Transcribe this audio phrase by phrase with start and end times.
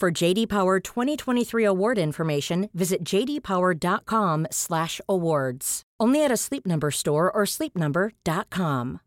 [0.00, 5.82] For JD Power 2023 award information, visit jdpower.com/awards.
[6.02, 8.98] Only at a Sleep Number store or sleepnumber.com.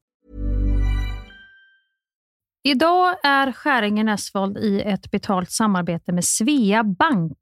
[2.64, 7.38] Idag är Skäringen Esvold i ett betalt samarbete med Svea Bank.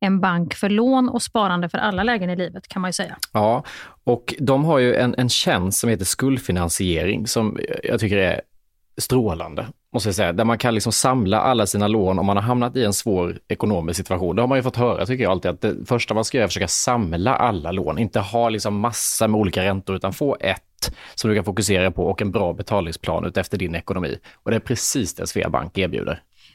[0.00, 3.16] En bank för lån och sparande för alla lägen i livet kan man ju säga.
[3.32, 3.64] Ja,
[4.04, 8.40] och de har ju en, en tjänst som heter skuldfinansiering som jag tycker är
[8.98, 10.32] strålande, måste jag säga.
[10.32, 13.38] Där man kan liksom samla alla sina lån om man har hamnat i en svår
[13.48, 14.36] ekonomisk situation.
[14.36, 16.42] Det har man ju fått höra, tycker jag alltid, att det första man ska göra
[16.42, 17.98] är att försöka samla alla lån.
[17.98, 20.62] Inte ha liksom massa med olika räntor, utan få ett
[21.14, 24.18] som du kan fokusera på och en bra betalningsplan utefter din ekonomi.
[24.34, 26.22] Och det är precis det Sveabank erbjuder.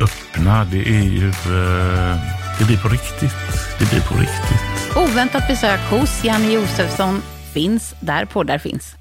[0.00, 0.64] öppna.
[0.64, 1.28] Det är ju...
[1.28, 2.16] Eh,
[2.58, 3.34] det blir på riktigt.
[3.78, 4.96] Det blir på riktigt.
[4.96, 7.22] Oväntat besök hos Janne Josefsson
[7.54, 8.94] finns där poddar finns.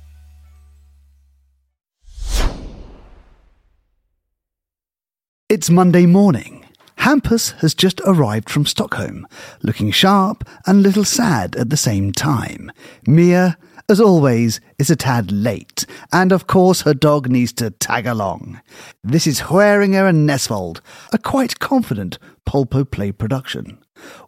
[5.53, 6.65] It's Monday morning.
[6.95, 9.27] Hampus has just arrived from Stockholm,
[9.61, 12.71] looking sharp and a little sad at the same time.
[13.07, 13.55] Mia,
[13.91, 18.61] as always, is a tad late, and of course her dog needs to tag along.
[19.03, 20.79] This is Hueringer and Nesvold,
[21.11, 22.17] a quite confident
[22.47, 23.77] Polpo Play production.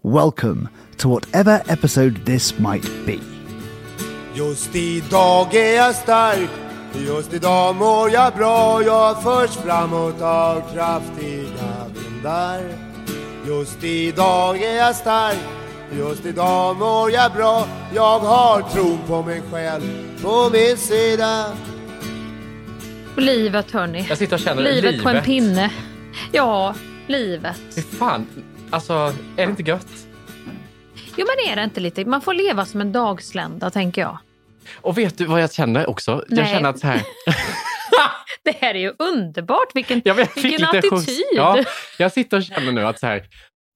[0.03, 0.67] Welcome
[0.97, 3.21] to whatever episode this might be.
[4.35, 6.49] Just idag är jag stark
[6.93, 12.61] Just idag mår jag bra Jag förs framåt av kraftiga vindar
[13.47, 15.62] Just idag är stark
[15.97, 19.83] Just idag mår jag bra Jag har tron på mig själv
[20.21, 21.57] på min sida
[23.17, 24.05] livet hörni.
[24.09, 25.03] Jag sitter och känner livet, livet.
[25.03, 25.71] på en pinne.
[26.31, 26.75] Ja,
[27.07, 27.61] livet.
[27.75, 28.27] Fy fan,
[28.69, 29.87] alltså är det inte gött?
[31.15, 32.05] Jo men är det inte lite?
[32.05, 34.17] Man får leva som en dagslända tänker jag.
[34.81, 36.23] Och vet du vad jag känner också?
[36.27, 36.39] Nej.
[36.39, 37.01] Jag känner att så här...
[38.43, 39.75] Det här är ju underbart.
[39.75, 41.23] Vilken, jag fick vilken attityd.
[41.35, 41.63] Ja,
[41.97, 43.23] jag sitter och känner nu att så här,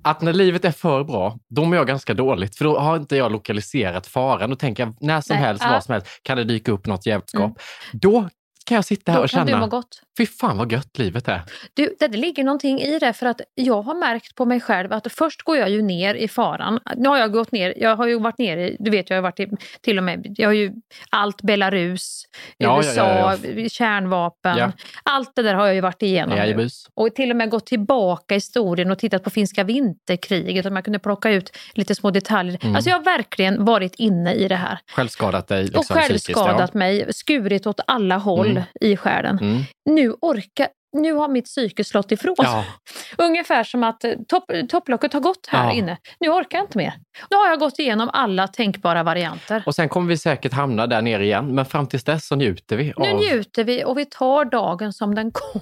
[0.09, 2.55] att när livet är för bra, då mår jag ganska dåligt.
[2.55, 4.49] För då har inte jag lokaliserat faran.
[4.49, 5.71] Då tänker jag när som Nej, helst, ja.
[5.71, 7.59] vad som helst, kan det dyka upp något jävskap.
[7.93, 8.29] Då
[8.67, 10.01] kan jag sitta här Då och kan du må känna, gott.
[10.17, 11.41] fy fan vad gött livet är.
[11.73, 15.11] Du, det, ligger någonting i det för att jag har märkt på mig själv att
[15.13, 16.79] först går jag ju ner i faran.
[16.95, 19.21] Nu har jag gått ner, jag har ju varit nere, i- du vet jag har
[19.21, 19.47] varit i,
[19.81, 20.71] till och med, jag har ju
[21.09, 22.23] allt Belarus,
[22.57, 24.57] Ja, USA, ja, ja, kärnvapen.
[24.57, 24.71] Ja.
[25.03, 26.67] Allt det där har jag ju varit igenom nu.
[26.93, 30.65] Och till och med gått tillbaka i historien och tittat på finska vinterkriget.
[30.65, 32.57] Att man kunde plocka ut lite små detaljer.
[32.61, 32.75] Mm.
[32.75, 34.79] Alltså jag har verkligen varit inne i det här.
[34.95, 38.56] Självskadat dig liksom, och självskadat mig, skurit åt alla håll Mm.
[38.81, 39.37] I själen.
[39.41, 39.63] Mm.
[39.89, 40.67] Nu orkar
[40.97, 42.35] nu har mitt psyke slått ifrån.
[42.37, 42.65] Ja.
[43.17, 45.73] Ungefär som att eh, topp, topplocket har gått här Ja.
[45.73, 45.97] inne.
[46.19, 46.93] Nu orkar jag inte mer.
[47.29, 49.63] Nu har jag gått igenom alla tänkbara varianter.
[49.65, 52.77] Och sen kommer vi säkert hamna där nere igen, men fram tills dess så njuter
[52.77, 53.15] vi Nu av...
[53.19, 55.61] njuter vi och vi tar dagen som den kom.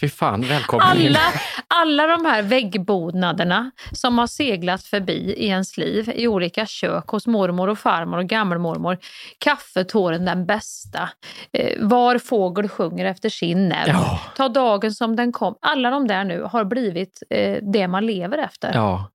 [0.00, 0.86] Fy fan, välkommen.
[0.86, 1.20] Alla,
[1.68, 7.26] alla de här väggbodnaderna som har seglat förbi i ens liv i olika kök hos
[7.26, 8.98] mormor och farmor och gammelmormor.
[9.38, 11.08] Kaffetåren den bästa.
[11.52, 13.88] Eh, var fågel sjunger efter sin näbb.
[13.88, 14.20] Ja.
[14.36, 15.54] Ta dagen som den kom.
[15.60, 18.74] Alla de där nu har blivit eh, det man lever efter.
[18.74, 19.10] Ja.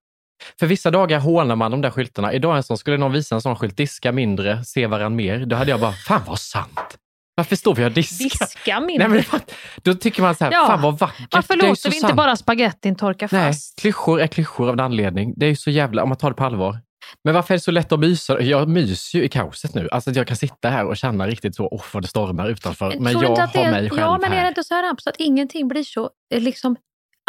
[0.60, 2.34] För vissa dagar hånar man de där skyltarna.
[2.34, 5.46] Idag en sån, skulle någon visa en sån skylt, diska mindre, se varann mer.
[5.46, 6.98] Då hade jag bara, fan vad sant!
[7.36, 8.24] Varför står vi och diskar?
[8.46, 9.08] Diska mindre.
[9.08, 9.42] Nej, men
[9.84, 10.68] då tycker man så här, Ja.
[10.68, 11.28] fan vad vackert.
[11.32, 13.80] Varför låter vi inte bara spagettin torka Nej, fast?
[13.80, 15.34] klyschor är klyschor av en anledning.
[15.38, 16.78] Det är ju så jävla, om man tar det på allvar.
[17.24, 18.42] Men varför är det så lätt att mysa?
[18.42, 19.90] Jag myser ju i kaoset nu.
[19.92, 22.94] Alltså att jag kan sitta här och känna riktigt så, åh vad det stormar utanför.
[23.00, 25.68] Men Tror jag har mig själv Ja, men är det inte så här att ingenting
[25.68, 26.76] blir så eh, liksom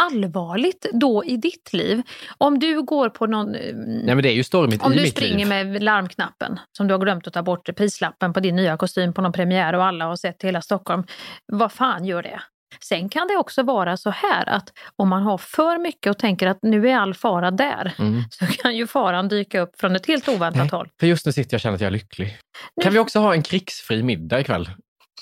[0.02, 2.02] allvarligt då i ditt liv?
[2.38, 3.54] Om du går på någon...
[3.54, 5.48] eh, Nej men det är ju stormigt om i du springer liv.
[5.48, 9.22] med larmknappen som du har glömt att ta bort prislappen på din nya kostym på
[9.22, 11.04] någon premiär och alla har sett hela Stockholm.
[11.52, 12.40] Vad fan gör det?
[12.84, 16.46] Sen kan det också vara så här att om man har för mycket och tänker
[16.46, 18.22] att nu är all fara där Mm.
[18.30, 20.88] så kan ju faran dyka upp från ett helt oväntat Nej, håll.
[21.00, 22.38] för just nu sitter jag och känner att jag är lycklig.
[22.82, 24.70] Kan vi också ha en krigsfri middag ikväll?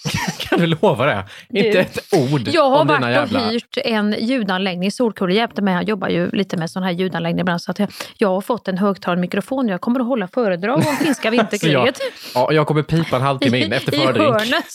[0.39, 1.25] kan du lova det?
[1.49, 3.47] Du, Inte ett ord Jag har om dina varit jävla...
[3.47, 7.41] och hyrt en ljudanläggning, Solkulle hjälpte mig, han jobbar ju lite med sån här ljudanläggning
[7.41, 9.69] ibland, så att jag, jag har fått en högtalarmikrofon.
[9.69, 12.01] Jag kommer att hålla föredrag om finska vinterkriget.
[12.35, 14.35] Jag, ja, jag kommer pipa en halvtimme in efter I fördrink.
[14.35, 14.67] hörnet.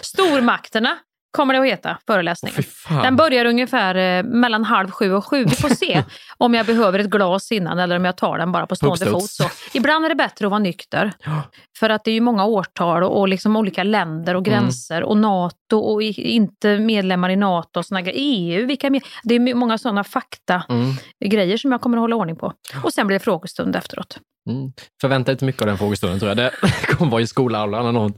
[0.00, 0.98] Stormakterna
[1.30, 2.62] kommer det att heta, föreläsningen.
[2.62, 3.02] Fan.
[3.02, 5.44] Den börjar ungefär eh, mellan halv sju och sju.
[5.44, 6.02] Vi får se
[6.38, 9.30] om jag behöver ett glas innan eller om jag tar den bara på stående fot.
[9.30, 9.44] Så.
[9.74, 11.12] Ibland är det bättre att vara nykter.
[11.24, 11.42] Ja.
[11.78, 14.60] För att det är ju många årtal och, och liksom olika länder och Mm.
[14.62, 18.00] gränser och NATO och i, inte medlemmar i NATO och såna.
[18.04, 19.02] EU, vilka är med?
[19.22, 20.92] Det är många sådana fakta Mm.
[21.24, 22.52] grejer som jag kommer att hålla ordning på.
[22.84, 24.18] Och sen blir det frågestund efteråt.
[24.50, 24.72] Mm.
[25.00, 26.36] Förvänta inte mycket av den frågestunden tror jag.
[26.36, 26.50] Det
[26.86, 28.16] kommer vara i skolaulan eller något.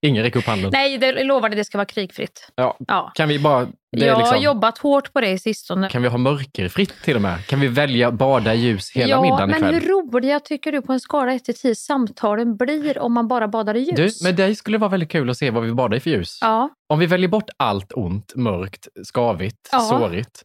[0.00, 0.70] Ingen räcker upp handen.
[0.72, 2.52] Nej, det lovade det ska vara krigfritt.
[2.54, 2.76] Ja.
[2.88, 3.12] Ja.
[3.14, 3.68] Kan vi bara...
[3.90, 5.88] Jag har liksom, jobbat hårt på det i sistone.
[5.88, 7.46] Kan vi ha mörkerfritt till och med?
[7.46, 9.74] Kan vi välja bada i ljus hela ja, middagen men ikväll?
[9.74, 13.48] hur roliga tycker du på en skala 1 till 10 samtalen blir om man bara
[13.48, 14.22] badar i Du, ljus?
[14.22, 16.38] med dig skulle det vara väldigt kul att se vad vi badar i för ljus.
[16.40, 19.80] Ja, Om vi väljer bort allt ont, mörkt, skavigt, Ja.
[19.80, 20.42] sårigt.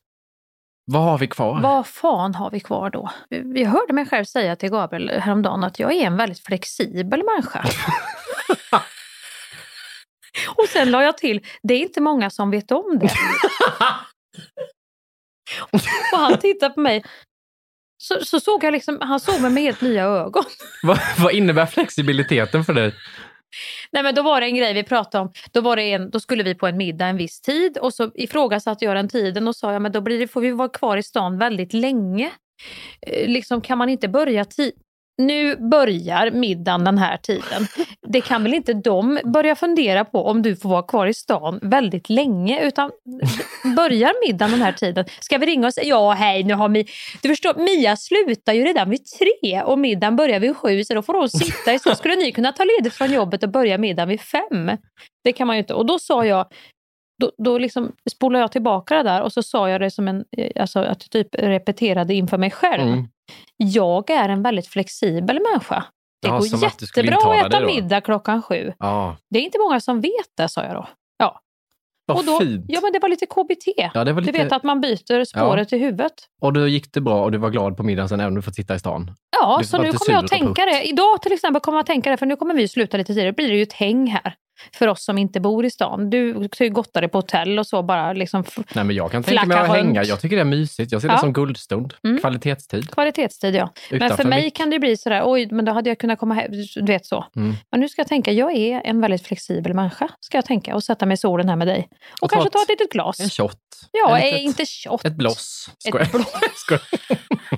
[0.91, 1.59] Vad har vi kvar?
[1.61, 3.09] vad fan har vi kvar då?
[3.55, 7.65] Jag hörde mig själv säga till Gabriel häromdagen att jag är en väldigt flexibel människa.
[10.55, 13.11] Och sen la jag till, det är inte många som vet om det.
[16.11, 17.03] och han tittade på mig.
[17.97, 20.43] Så, så såg jag liksom, han såg mig med helt nya ögon.
[20.83, 22.93] vad, vad innebär flexibiliteten för dig?
[23.91, 25.31] Nej men då var det en grej vi pratade om.
[25.51, 28.11] Då, var det en, då skulle vi på en middag en viss tid och så
[28.15, 30.97] ifrågasatte jag den tiden och sa ja, men då blir det, får vi vara kvar
[30.97, 32.31] i stan väldigt länge.
[33.01, 34.73] Eh, liksom kan man inte börja tid
[35.17, 37.67] nu börjar middagen den här tiden.
[38.07, 41.59] Det kan väl inte de börja fundera på om du får vara kvar i stan
[41.61, 42.91] väldigt länge utan
[43.75, 45.05] börjar middagen den här tiden.
[45.19, 46.85] Ska vi ringa och säga ja hej nu har Mi...
[47.21, 51.01] Du förstår, Mia slutar ju redan vid tre och middagen börjar vid sju så då
[51.01, 54.09] får hon sitta i så skulle ni kunna ta ledigt från jobbet och börja middagen
[54.09, 54.71] vid fem.
[55.23, 55.73] Det kan man ju inte.
[55.73, 56.45] Och då sa jag
[57.21, 60.25] då, då liksom spolade jag tillbaka det där och så sa jag det som en,
[60.37, 62.87] eh, alltså att jag typ repeterade inför mig själv.
[62.87, 63.07] Mm.
[63.57, 65.83] Jag är en väldigt flexibel människa.
[66.21, 68.73] Det Ja, går jättebra att äta middag klockan sju.
[68.79, 70.87] Ja, Det är inte många som vet det, sa jag då.
[71.17, 71.39] Ja,
[72.05, 72.65] vad och då, fint.
[72.67, 73.91] ja men det var lite KBT.
[73.93, 74.31] Ja, det var lite...
[74.31, 76.13] Du vet att man byter spåret i huvudet.
[76.41, 78.41] Och då gick det bra och du var glad på middagen sen även om du
[78.41, 79.11] fått sitta i stan.
[79.41, 80.83] Ja, Du så nu kommer jag att tänka det.
[80.83, 83.31] Idag till exempel kommer jag att tänka det, för nu kommer vi sluta lite tidigare.
[83.31, 84.35] Då blir det ju ett häng här.
[84.73, 86.09] För oss som inte bor i stan.
[86.09, 88.43] Du kan ju gotta dig på hotell och så bara liksom
[88.73, 90.03] Nej, men jag kan tänka mig att hänga.
[90.03, 90.91] Jag tycker det är mysigt.
[90.91, 91.19] Jag ser det Ja.
[91.19, 91.93] som guldstund.
[92.03, 92.19] Mm.
[92.19, 92.91] Kvalitetstid.
[92.91, 93.55] kvalitetstid.
[93.55, 93.69] Ja.
[93.89, 96.19] Men Utanför för mig mitt- kan det bli sådär, oj, men då hade jag kunnat
[96.19, 97.25] komma hem, du vet så.
[97.35, 97.53] Mm.
[97.71, 100.83] Men nu ska jag tänka, jag är en väldigt flexibel människa, ska jag tänka, och
[100.83, 101.87] sätta mig i solen här med dig.
[101.89, 103.19] Och, Och ta kanske ett- ta ett litet glas.
[103.19, 103.57] En shot.
[103.91, 105.05] Ja, ett är litet- inte shot.
[105.05, 105.69] Ett bloss.
[105.69, 106.07] Ett Skojar.
[106.11, 106.35] bloss.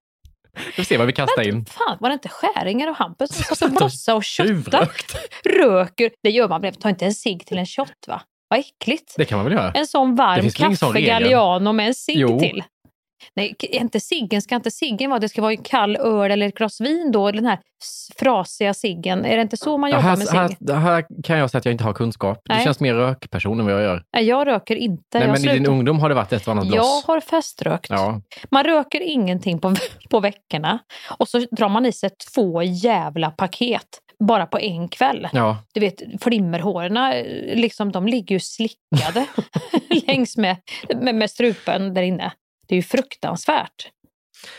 [0.66, 1.66] Vi får se vad vi kastar in.
[1.66, 4.24] Fan, var det inte Skäringar och Hampus som satt och blossade och?
[4.24, 5.16] Tjuvrökt.
[5.60, 6.12] Röker.
[6.24, 8.22] Det gör man väl, ta inte en cigg till en shot va?
[8.50, 9.14] Vad äckligt.
[9.18, 9.72] Det kan man väl göra?
[9.72, 11.02] En sån varm sån kaffe?
[11.02, 12.64] Galliano med en cigg till.
[13.36, 16.56] Nej, inte ciggen, ska inte ciggen vara, det ska vara en kall öl eller ett
[16.56, 17.60] glas vin då, den här
[18.20, 19.26] frasiga ciggen.
[19.26, 20.70] Är det inte så man jobbar här, med här, cigg?
[20.72, 22.42] här kan jag säga att jag inte har kunskap.
[22.50, 22.64] Nej.
[22.64, 24.04] känns mer rökperson än vad jag gör.
[24.14, 25.04] Nej, jag röker inte.
[25.14, 27.04] Nej, jag men i din slutar- ungdom har det varit ett och annat Jag bloss.
[27.06, 27.90] har feströkt.
[27.90, 28.22] Ja.
[28.52, 29.76] Man röker ingenting på,
[30.10, 30.80] på veckorna
[31.18, 33.88] och så drar man i sig två jävla paket
[34.20, 35.28] bara på en kväll.
[35.34, 35.58] Ja.
[35.74, 39.26] Du vet, flimmerhåren, liksom, de ligger ju slickade
[40.08, 40.56] längs med,
[40.96, 42.32] med, med strupen där inne.
[42.68, 43.92] Det är ju fruktansvärt.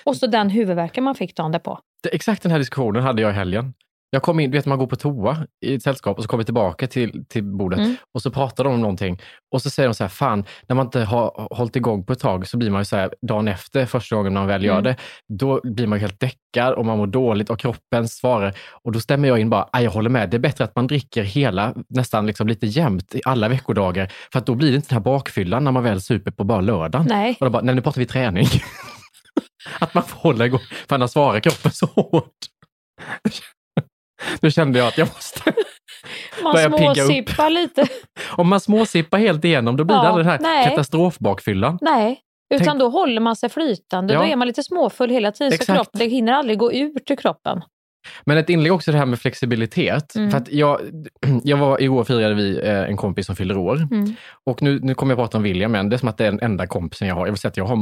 [0.05, 1.79] Och så den huvudvärken man fick dagen därpå.
[2.03, 3.75] Det, exakt den här diskussionen hade jag i helgen.
[4.11, 6.39] Jag kom in, du vet man går på toa i ett sällskap och så kommer
[6.43, 7.97] vi tillbaka till, till bordet Mm.
[8.15, 9.21] och så pratar de om någonting
[9.55, 12.19] och så säger de så här, fan, när man inte har hållit igång på ett
[12.19, 14.83] tag så blir man ju så här, dagen efter, första gången man väl gör Mm.
[14.85, 14.97] det,
[15.29, 18.55] då blir man helt däckad och man mår dåligt och kroppen svarar.
[18.83, 20.87] Och då stämmer jag in bara, "Aj, jag håller med, det är bättre att man
[20.87, 24.89] dricker hela, nästan liksom lite jämnt i alla veckodagar, för att då blir det inte
[24.89, 27.07] den här bakfyllan när man väl super på bara lördagen.
[27.11, 27.37] Nej.
[27.41, 28.47] Och då bara, nej nu pratar vi träning.
[29.79, 32.33] att man får hålla igång, för annars svarar kroppen så hårt.
[34.41, 35.41] Då kände jag att jag måste
[36.43, 37.87] Man småsippar lite.
[38.31, 40.65] Om man småsippar helt igenom, då blir det Ja, aldrig den här nej.
[40.71, 41.79] katastrofbakfyllan.
[41.81, 42.21] Nej,
[42.55, 44.15] utan Tänk- då håller man sig flytande.
[44.15, 44.21] Ja.
[44.21, 45.77] Då är man lite småfull hela tiden så Exakt.
[45.77, 47.63] kropp, det hinner aldrig gå ut ur kroppen.
[48.25, 50.15] Men ett inlägg också det här med flexibilitet.
[50.15, 50.31] Mm.
[50.31, 50.81] För att jag,
[51.45, 53.77] jag var, igår firade vi eh, en kompis som fyller år.
[53.91, 54.15] Mm.
[54.47, 55.89] Och nu, nu kommer jag prata om William igen.
[55.89, 57.27] Det är som att det är den enda kompisen jag har.
[57.27, 57.79] Jag vill säga att jag har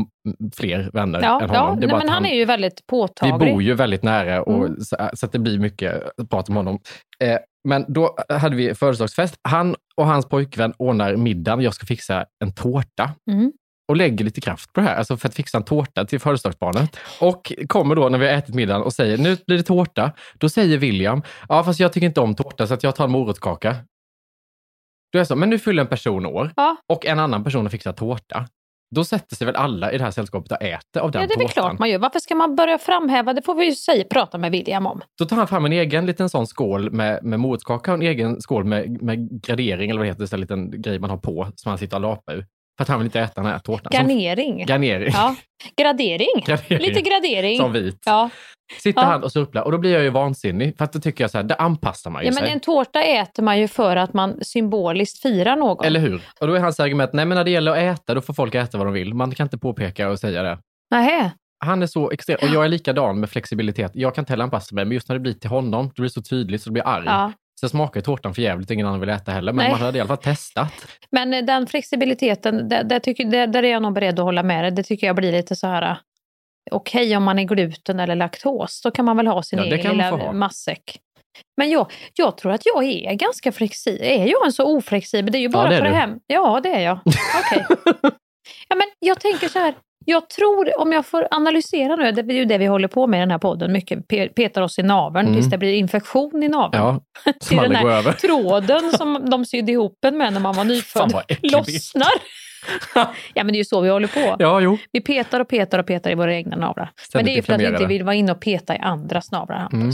[0.56, 1.80] fler vänner Ja, än ja honom.
[1.80, 3.52] Det är nej, men att han är ju väldigt Vi påtaglig.
[3.52, 4.80] bor ju väldigt nära och Mm.
[4.80, 6.78] så, så att det blir mycket prat om honom.
[7.24, 7.36] Eh,
[7.68, 9.34] men då hade vi födelsedagsfest.
[9.48, 11.60] Han och hans pojkvän ordnar middagen.
[11.60, 13.10] Jag ska fixa en tårta.
[13.30, 13.52] Mm.
[13.88, 16.96] Och lägger lite kraft på det här, alltså för att fixa en tårta till födelsedagsbarnet.
[17.20, 20.12] Och kommer då när vi har ätit middagen och säger nu blir det tårta.
[20.38, 23.10] Då säger William, ja fast jag tycker inte om tårta så att jag tar en
[23.10, 23.76] morotskaka.
[25.12, 26.76] Du är så, men nu fyller en person år Ja.
[26.92, 28.46] och en annan person har fixat tårta.
[28.94, 31.34] Då sätter sig väl alla i det här sällskapet och äter av den Ja, det
[31.34, 31.62] är väl tårtan.
[31.70, 31.98] klart man gör.
[31.98, 33.32] Varför ska man börja framhäva?
[33.32, 35.00] Det får vi ju säga, prata med William om.
[35.18, 38.40] Då tar han fram en egen liten sån skål med, med morotskaka och en egen
[38.40, 41.68] skål med, med gradering, eller vad det heter, en liten grej man har på som
[41.68, 42.46] han sitter och lapar ur.
[42.76, 43.92] För att han vill inte äta den här tårtan.
[43.92, 44.64] Som- Garnering.
[44.66, 45.10] Garnering.
[45.12, 45.36] Ja.
[45.76, 46.28] Gradering.
[46.46, 46.78] Gradering.
[46.88, 47.58] Lite gradering.
[47.58, 48.02] Som vit.
[48.06, 48.30] Ja.
[48.78, 49.06] Sitter Ja.
[49.06, 50.76] han och surplar och då blir jag ju vansinnig.
[50.78, 52.52] För att då tycker jag så här, det anpassar man ju Ja, men sig.
[52.52, 55.84] en tårta äter man ju för att man symboliskt firar någon.
[55.86, 56.22] Eller hur?
[56.40, 58.54] Och då är hans argument, nej men när det gäller att äta, då får folk
[58.54, 59.14] äta vad de vill.
[59.14, 60.58] Man kan inte påpeka och säga det.
[60.90, 61.30] Nähä.
[61.64, 63.90] Han är så extrem, och jag är likadan med flexibilitet.
[63.94, 66.04] Jag kan inte heller anpassa mig, men just när det blir till honom, då blir
[66.04, 67.04] det så tydligt så det blir arg.
[67.06, 67.32] Ja.
[67.60, 69.70] Sen smakar tårtan för jävligt, ingen annan vill äta heller, men Nej.
[69.72, 70.72] man hade i alla fall testat.
[71.10, 74.42] Men eh, den flexibiliteten, där, där, tycker, där, där är jag nog beredd att hålla
[74.42, 74.70] med dig.
[74.70, 75.82] Det tycker jag blir lite så här...
[75.90, 75.96] eh,
[76.70, 79.90] Okej om man är gluten eller laktos, då kan man väl ha sin Ja, egen
[79.92, 81.00] lilla matsäck.
[81.56, 84.02] Men jag, jag tror att jag är ganska flexibel.
[84.06, 85.32] Är jag en så oflexibel?
[85.32, 85.94] Det är ju bara det är det du.
[85.94, 86.18] hem.
[86.26, 86.98] Ja, det är jag.
[87.06, 87.66] Okej.
[88.68, 89.74] ja, men jag tänker så här.
[90.08, 93.18] Jag tror, om jag får analysera nu, det är ju det vi håller på med
[93.18, 95.38] i den här podden, mycket pe- petar oss i naveln Mm.
[95.40, 96.82] tills det blir infektion i naveln.
[96.84, 97.00] Ja,
[97.40, 98.12] som den här över.
[98.12, 102.12] tråden som de sydde ihop en med när man var nyfödd lossnar.
[103.34, 104.36] ja men det är ju så vi håller på.
[104.38, 104.78] Ja, jo.
[104.92, 106.90] Vi petar och petar och petar i våra egna navlar.
[107.14, 109.32] men det är ju för att vi inte vill vara inne och peta i andras
[109.32, 109.80] navlar, Hampus.
[109.80, 109.92] Mm.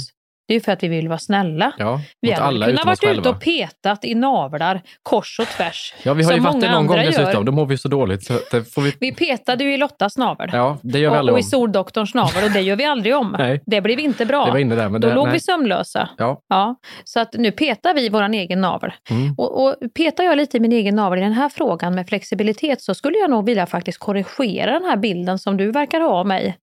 [0.48, 1.72] Det är för att vi vill vara snälla.
[1.78, 5.94] Ja, Vi hade alla kunnat varit ute och petat i navlar kors och tvärs.
[6.02, 7.32] Ja, vi har ju varit det någon gång dessutom.
[7.32, 7.42] gör.
[7.42, 8.24] Då mår vi så dåligt.
[8.24, 8.40] Så
[8.80, 8.92] vi...
[9.00, 10.50] Vi petade ju i Lottas navel.
[10.52, 11.48] Ja, det gör vi och, aldrig och i om.
[11.48, 13.34] Soldoktorns navel och det gör vi aldrig om.
[13.38, 13.62] Nej.
[13.66, 14.44] Det blev inte bra.
[14.44, 15.32] Det var inne där, men Då det, låg nej.
[15.32, 16.08] vi sömnlösa.
[16.18, 16.40] Ja.
[16.48, 18.92] Ja, så att nu petar vi våran egen navel.
[19.10, 19.34] Mm.
[19.38, 22.82] Och, och petar jag lite i min egen navel i den här frågan med flexibilitet
[22.82, 26.26] så skulle jag nog vilja faktiskt korrigera den här bilden som du verkar ha av
[26.26, 26.56] mig.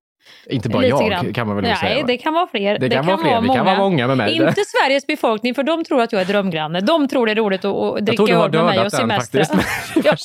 [0.49, 1.33] Inte bara jag grann.
[1.33, 2.01] kan man väl Nej, säga.
[2.01, 2.07] va?
[2.07, 2.79] det kan vara fler.
[2.79, 3.41] Det kan vara fler.
[3.41, 4.33] Vi kan vara många med mig.
[4.35, 6.81] Inte Sveriges befolkning, för de tror att jag är drömgranne.
[6.81, 9.45] De tror det är roligt att, dricka du öl med mig och semestra.
[9.55, 9.65] med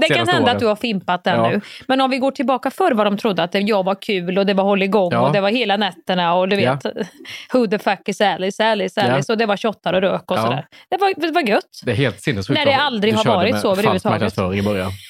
[0.00, 0.48] Det kan hända åren.
[0.48, 1.48] att du har fimpat den Ja.
[1.48, 1.60] nu.
[1.88, 4.46] Men om vi går tillbaka förr vad de trodde att det- jag var kul och
[4.46, 5.20] det var håll igång Ja.
[5.20, 6.72] och det var hela nätterna och du Ja.
[6.84, 6.96] vet
[7.52, 9.12] who the fuck is Alice, Alice, Ja.
[9.12, 10.42] Alice och det var shottar och rök och Ja.
[10.42, 10.66] sådär.
[10.90, 11.80] Det var, det var gött.
[11.84, 12.58] Det är helt sinnessjukt.
[12.58, 14.12] När det aldrig du har körde varit med så falsk överhuvudtaget.
[14.12, 14.90] marknadsföring i början.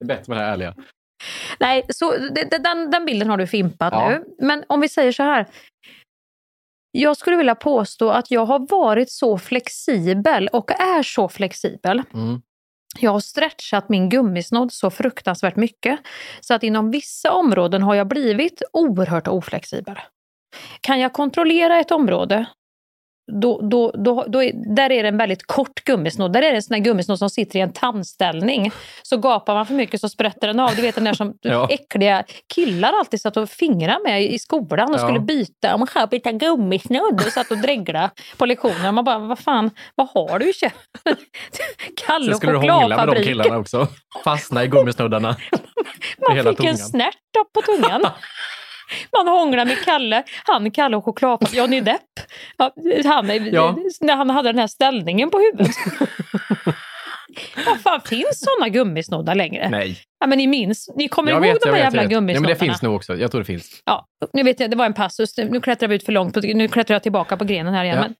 [0.00, 0.74] Det är bättre med det här ärliga.
[1.60, 4.08] Nej, så det, den, den bilden har du fimpat Ja.
[4.08, 4.24] nu.
[4.46, 5.46] Men om vi säger så här.
[6.92, 12.02] jag skulle vilja påstå att jag har varit så flexibel och är så flexibel.
[12.14, 12.42] Mm.
[13.00, 16.00] Jag har stretchat min gummisnodd så fruktansvärt mycket
[16.40, 19.98] så att inom vissa områden har jag blivit oerhört oflexibel.
[20.80, 22.46] Kan jag kontrollera ett område
[23.40, 26.32] då, då, då, då är, där är det en väldigt kort gummisnodd.
[26.32, 28.70] Där är det en sån gummisnodd som sitter i en tandställning.
[29.02, 30.76] Så gapar man för mycket så sprätter den av.
[30.76, 31.68] Du vet den där som Ja.
[31.70, 35.06] äckliga killar alltid satt och fingrade med i skolan och Ja.
[35.06, 35.76] skulle byta.
[35.76, 38.94] Man byta gummisnodd och satt och dreglade på lektionen.
[38.94, 40.72] Man bara, vad fan, vad har du i?
[42.06, 43.24] Kalle Sen och skulle du hångla med de chokladfabriken.
[43.28, 43.88] killarna också.
[44.24, 45.28] Fastna i gummisnuddarna.
[46.28, 46.76] Man fick en tungan.
[46.78, 48.02] snärt upp på tungan.
[49.16, 52.00] Man hånglar med Kalle, han Kalle och chokladfabriken, Johnny Depp.
[52.58, 52.70] Han,
[53.52, 53.76] Ja.
[54.00, 55.74] När han hade den här ställningen på huvudet.
[57.66, 59.68] Vad fan, finns sådana gummisnoddar längre?
[59.70, 59.98] Nej.
[60.20, 62.10] Ja, men ni minns, ni kommer Jag ihåg vet, de här jävla vet.
[62.10, 62.54] Ja, men gummisnoddarna?
[62.54, 63.16] det finns nog också.
[63.16, 63.82] Jag tror det finns.
[63.84, 65.36] Ja, nu vet jag, det var en passus.
[65.36, 66.34] Nu klättrar vi ut för långt.
[66.34, 67.96] På, nu klättrar jag tillbaka på grenen här igen.
[67.96, 68.02] Ja.
[68.02, 68.14] Men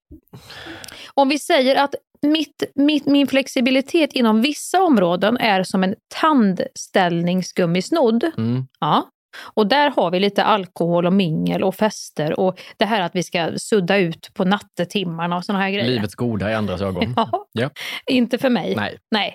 [1.14, 8.24] om vi säger att mitt, mitt, min flexibilitet inom vissa områden är som en tandställningsgummisnodd.
[8.24, 8.66] Mm.
[8.80, 9.08] Ja.
[9.54, 13.22] Och där har vi lite alkohol och mingel och fester och det här att vi
[13.22, 15.84] ska sudda ut på nattetimmarna och såna här grejer.
[15.88, 17.14] Livets goda i andras ögon.
[17.16, 17.70] Ja, Ja.
[18.10, 18.74] inte för mig.
[18.76, 18.96] Nej.
[19.10, 19.34] Nej.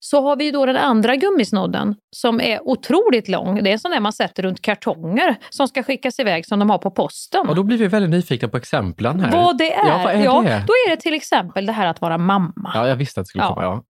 [0.00, 3.62] Så har vi då den andra gummisnodden som är otroligt lång.
[3.62, 6.70] Det är en sån där man sätter runt kartonger som ska skickas iväg som de
[6.70, 7.48] har på posten.
[7.48, 9.32] Och då blir vi väldigt nyfikna på exemplen här.
[9.32, 9.86] Vad det är?
[9.88, 10.18] Ja, vad är
[10.50, 10.64] det?
[10.66, 12.70] Då är det till exempel det här att vara mamma.
[12.74, 13.48] Ja, jag visste att det skulle Ja.
[13.54, 13.62] komma.
[13.62, 13.82] Ja.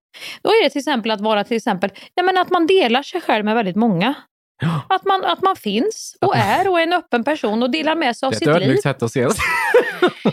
[0.42, 3.20] Då är det till exempel att vara till exempel, ja, men att man delar sig
[3.20, 4.14] själv med väldigt många.
[4.88, 8.16] Att man, att man finns och är och är en öppen person och delar med
[8.16, 8.62] sig av Det är sitt ett liv.
[8.62, 9.34] ödmjukt sätt att se det.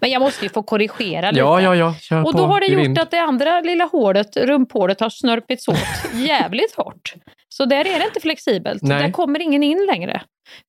[0.00, 1.38] Men jag måste ju få korrigera lite.
[1.40, 1.94] Ja, ja, ja.
[2.00, 2.38] Kör Och på.
[2.38, 2.98] då har det gjort vind.
[2.98, 5.76] att det andra lilla hålet, rumphålet, har snörpits åt
[6.14, 7.14] jävligt hårt.
[7.48, 8.82] Så där är det inte flexibelt.
[8.82, 9.02] Nej.
[9.02, 10.22] Där kommer ingen in längre.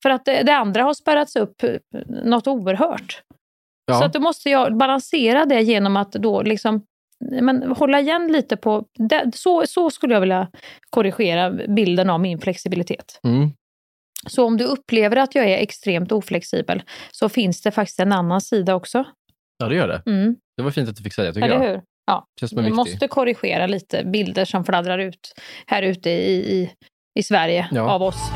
[0.04, 1.70] För att det, det andra har spärrats upp eh,
[2.24, 3.22] något oerhört.
[3.86, 3.94] Ja.
[4.00, 6.82] Så att då måste jag balansera det genom att då liksom
[7.42, 8.86] men hålla igen lite på...
[9.10, 10.48] Det, så, så skulle jag vilja
[10.90, 13.20] korrigera bilden av min flexibilitet.
[13.24, 13.50] Mm.
[14.28, 18.42] Så om du upplever att jag är extremt oflexibel så finns det faktiskt en annan
[18.42, 19.04] sida också.
[19.58, 20.02] Ja, det gör det.
[20.12, 20.36] Mm.
[20.58, 21.72] Det var fint att du fick säga, tycker Eller jag.
[21.72, 21.82] hur?
[22.06, 22.28] Ja.
[22.56, 25.34] Vi måste korrigera lite bilder som fladdrar ut
[25.68, 26.72] här ute i, i,
[27.20, 27.82] i Sverige Ja.
[27.92, 28.32] av oss.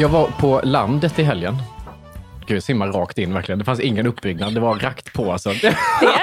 [0.00, 1.56] Jag var på landet i helgen.
[2.46, 3.58] Gud, jag simmar rakt in verkligen.
[3.58, 4.54] Det fanns ingen uppbyggnad.
[4.54, 5.52] Det var rakt på alltså.
[5.60, 5.76] Det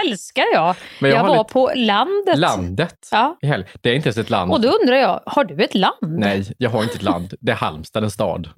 [0.06, 0.76] älskar jag.
[1.00, 2.38] Men jag jag var lite- på landet.
[2.38, 3.38] Landet Ja.
[3.42, 3.70] i helgen.
[3.82, 4.52] Det är inte ens ett land.
[4.52, 5.94] Och då undrar jag, har du ett land?
[6.02, 7.34] Nej, jag har inte ett land.
[7.40, 8.50] Det är Halmstad, en stad.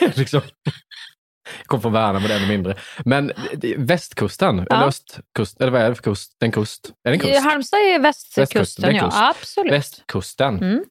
[0.14, 0.40] Liksom...
[1.58, 2.76] Jag kom från Värnamo, det är ännu mindre.
[3.04, 3.32] Men
[3.76, 6.36] västkusten, eller östkust, eller vad är det för kust?
[6.40, 6.92] En kust?
[7.04, 7.40] Är det en kust?
[7.44, 9.04] Halmstad är västkusten, Västkusten, ja.
[9.04, 9.16] kust.
[9.20, 9.72] Absolut.
[9.72, 10.58] Västkusten.
[10.62, 10.84] Mm.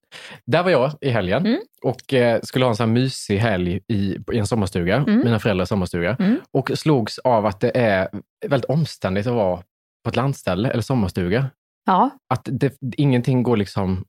[0.46, 1.60] Där var jag i helgen Mm.
[1.82, 5.20] och eh, skulle ha en sån här mysig helg i, i en sommarstuga, Mm.
[5.20, 6.16] mina föräldrars sommarstuga.
[6.20, 6.40] Mm.
[6.52, 8.10] Och slogs av att det är
[8.48, 9.58] väldigt omständigt att vara
[10.04, 11.50] på ett landställe eller sommarstuga.
[11.86, 12.10] Ja.
[12.34, 14.06] Att det, ingenting går liksom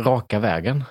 [0.00, 0.84] raka vägen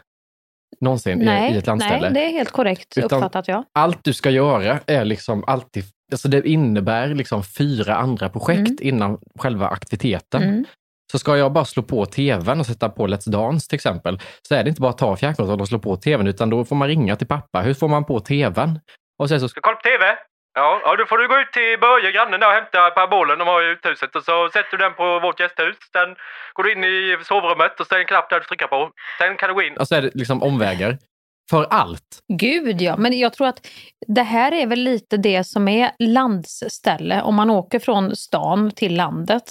[0.79, 1.99] någonsin Nej, i ett landställe.
[2.09, 3.63] nej, det är helt korrekt Utan- uppfattat ja.
[3.73, 8.77] Allt du ska göra är liksom alltid, alltså det innebär liksom fyra andra projekt Mm.
[8.81, 10.43] innan själva aktiviteten.
[10.43, 10.65] Mm.
[11.11, 14.55] Så ska jag bara slå på tvn och sätta på Let's Dance till exempel, så
[14.55, 16.87] är det inte bara att ta fjärrkontrollen och slå på tvn, utan då får man
[16.87, 17.61] ringa till pappa.
[17.61, 18.79] Hur får man på tvn?
[19.19, 20.05] Och sen så ska Ska kolla på TV?
[20.53, 23.47] Ja, ja, då får du gå ut till Börje, grannen där och hämta parabolen de
[23.47, 25.75] har i uthuset och så sätter du den på vårt gästhus.
[25.95, 26.09] Sen
[26.53, 28.91] går du in i sovrummet och så är det en knapp där du trycker på.
[29.19, 29.77] Sen kan du gå in.
[29.77, 30.97] alltså är det liksom omvägar
[31.49, 32.23] för allt.
[32.27, 33.67] Gud ja, men jag tror att
[34.07, 37.21] det här är väl lite det som är landsställe.
[37.21, 39.43] Om man åker från stan till landet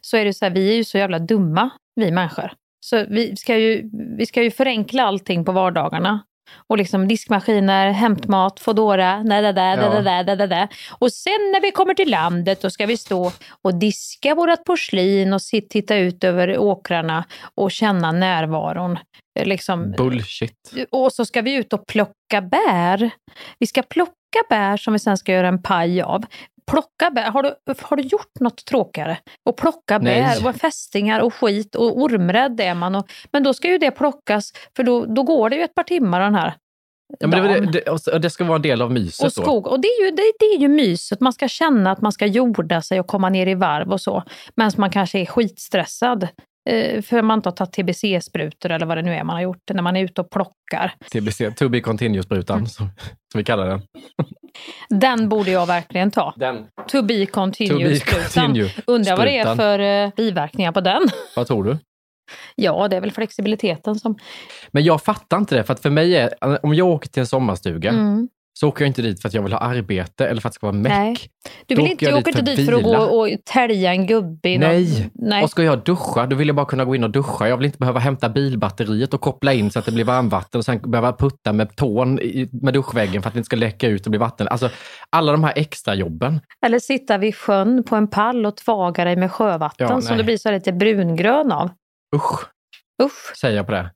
[0.00, 2.52] så är det så här, vi är ju så jävla dumma, vi människor.
[2.80, 6.24] Så vi ska ju, vi ska ju förenkla allting på vardagarna.
[6.68, 10.68] Och liksom diskmaskiner, hämtmat, Foodora, da, da, da, da, da, da, da, da.
[10.98, 15.32] Och sen när vi kommer till landet då ska vi stå och diska vårat porslin
[15.32, 18.98] och sit, titta ut över åkrarna och känna närvaron.
[19.38, 20.72] Eh, Liksom, Bullshit.
[20.90, 23.10] och så ska vi ut och plocka bär.
[23.58, 24.12] Vi ska plocka
[24.48, 26.24] bär som vi sen ska göra en paj av.
[26.70, 29.18] Plocka bär, har du, har du gjort något tråkigare?
[29.48, 30.22] Och plocka Nej.
[30.22, 32.94] bär och fästingar och skit och ormrädd är man.
[32.94, 35.82] Och, men då ska ju det plockas för då, då går det ju ett par
[35.82, 36.54] timmar den här
[37.18, 39.42] Ja, men det, det, det, ska vara en del av myset Och då.
[39.42, 39.66] skog.
[39.66, 41.20] Och det är, ju, det, det är ju myset.
[41.20, 44.22] Man ska känna att man ska jorda sig och komma ner i varv och så.
[44.54, 46.28] Medan man kanske är skitstressad.
[46.70, 49.70] Eh, för man inte har tagit TBC-sprutor eller vad det nu är man har gjort
[49.72, 50.94] när man är ute och plockar.
[51.12, 52.66] TBC, to be continuous-sprutan, Mm.
[52.66, 52.88] som,
[53.32, 53.82] som vi kallar den.
[54.88, 56.34] Den borde jag verkligen ta.
[56.36, 56.66] Den.
[56.88, 58.46] To be To continuous be sprutan.
[58.46, 61.02] continue Undrar vad det är för eh, biverkningar på den.
[61.36, 61.78] Vad tror du?
[62.54, 64.18] Ja, det är väl flexibiliteten som...
[64.70, 66.30] Men jag fattar inte det, för att för mig är,
[66.64, 68.28] om jag åker till en sommarstuga, Mm.
[68.58, 70.54] Så åker jag inte dit för att jag vill ha arbete eller för att det
[70.54, 71.28] ska vara meck.
[71.66, 74.06] Du Då vill inte, jag du åker inte dit för att gå och tälja en
[74.06, 75.10] gubbe i någon- Nej.
[75.14, 75.42] Nej.
[75.44, 77.48] och ska jag duscha, då vill jag bara kunna gå in och duscha.
[77.48, 80.64] Jag vill inte behöva hämta bilbatteriet och koppla in så att det blir varmvatten och
[80.64, 84.06] sen behöva putta med tån i- med duschväggen för att det inte ska läcka ut
[84.06, 84.48] och bli vatten.
[84.48, 84.70] Alltså
[85.10, 86.40] alla de här extra jobben.
[86.66, 90.24] Eller sitta vid sjön på en pall och tvaga dig med sjövatten Ja, som det
[90.24, 91.70] blir så lite brungrön av.
[92.16, 92.40] Usch,
[93.02, 93.36] Usch.
[93.40, 93.90] säger jag på det.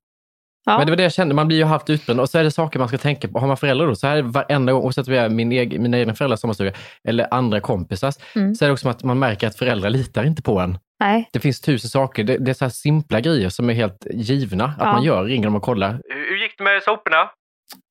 [0.69, 0.79] Ja.
[0.79, 2.51] Men det var det jag kände, man blir ju halvt utbränd och så är det
[2.51, 3.39] saker man ska tänka på.
[3.39, 5.53] Har man föräldrar då, så här är det varenda gång, oavsett om det är min
[5.53, 6.73] egen, mina egna föräldrars sommarstuga
[7.09, 8.55] eller andra kompisars, Mm.
[8.55, 10.79] så är det också som att man märker att föräldrar litar inte på en.
[11.01, 11.29] Nej.
[11.33, 14.65] Det finns tusen saker, det, det är så här simpla grejer som är helt givna
[14.65, 14.93] att Ja.
[14.93, 15.91] man gör, ringer dem och kollar.
[16.09, 17.17] Hur hur gick det med soporna?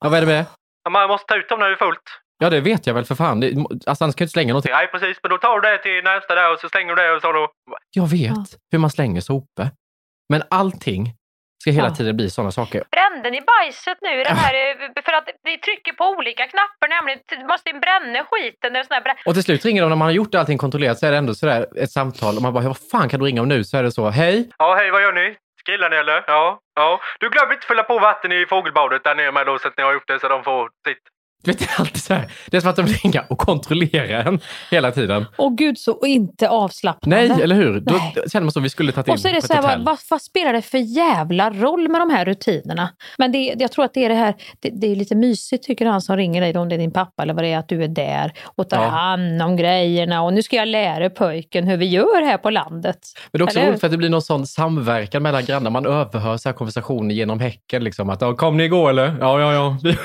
[0.03, 0.45] Ja, vad är det med?
[0.83, 2.01] Ja, Man måste ta ut dem när det är fullt.
[2.39, 3.39] Ja, det vet jag väl för fan.
[3.39, 3.47] Det,
[3.85, 4.71] alltså, annars kan jag inte slänga någonting.
[4.71, 5.17] Nej, precis.
[5.23, 7.31] Men då tar du det till närmsta där och så slänger du det och så
[7.31, 7.47] då...
[7.91, 9.67] Jag vet hur man slänger sopor.
[10.29, 11.13] Men allting
[11.71, 11.95] ska hela Ja.
[11.95, 12.83] tiden bli sådana saker.
[12.95, 17.19] Brände ni bajset nu den här, eh, för att vi trycker på olika knappar nämligen,
[17.29, 18.73] du måste bränna skiten.
[18.73, 21.05] Det är sån Och till slut ringer de när man har gjort allting kontrollerat så
[21.07, 23.47] är det ändå sådär ett samtal och man bara, vad fan kan du ringa om
[23.47, 23.63] nu?
[23.63, 25.35] Så är det så, hej, Ja, hej, vad gör ni?
[25.67, 26.23] Grillar ni eller?
[26.27, 26.59] Ja.
[26.75, 26.99] ja.
[27.19, 29.83] Du glöm inte fylla på vatten i fågelbadet där nere med då så att ni
[29.83, 30.97] har gjort det så de får sitt.
[31.43, 32.31] Du vet, det är alltid så här.
[32.51, 34.39] Det är som att de ringer och kontrollerar en
[34.71, 35.25] hela tiden.
[35.37, 37.27] Åh gud, så inte avslappnande.
[37.27, 37.79] Nej, eller hur?
[37.79, 38.15] Då Nej.
[38.31, 39.97] känner man som vi skulle tagit in Och så är det så här, vad, vad,
[40.09, 42.89] vad spelar det för jävla roll med de här rutinerna?
[43.17, 45.85] Men det, jag tror att det är det här, det, det är lite mysigt tycker
[45.85, 47.83] han som ringer dig, om det är din pappa eller vad det är, att du
[47.83, 48.89] är där och tar Ja.
[48.89, 52.99] hand om grejerna och nu ska jag lära pojken hur vi gör här på landet.
[53.31, 55.71] Men det är också roligt för att det blir någon sån samverkan mellan grannar.
[55.71, 57.83] Man överhör så här konversationer genom häcken.
[57.83, 59.15] Liksom, att, kom ni igår eller?
[59.19, 59.77] Ja, ja, ja.
[59.83, 59.97] Vi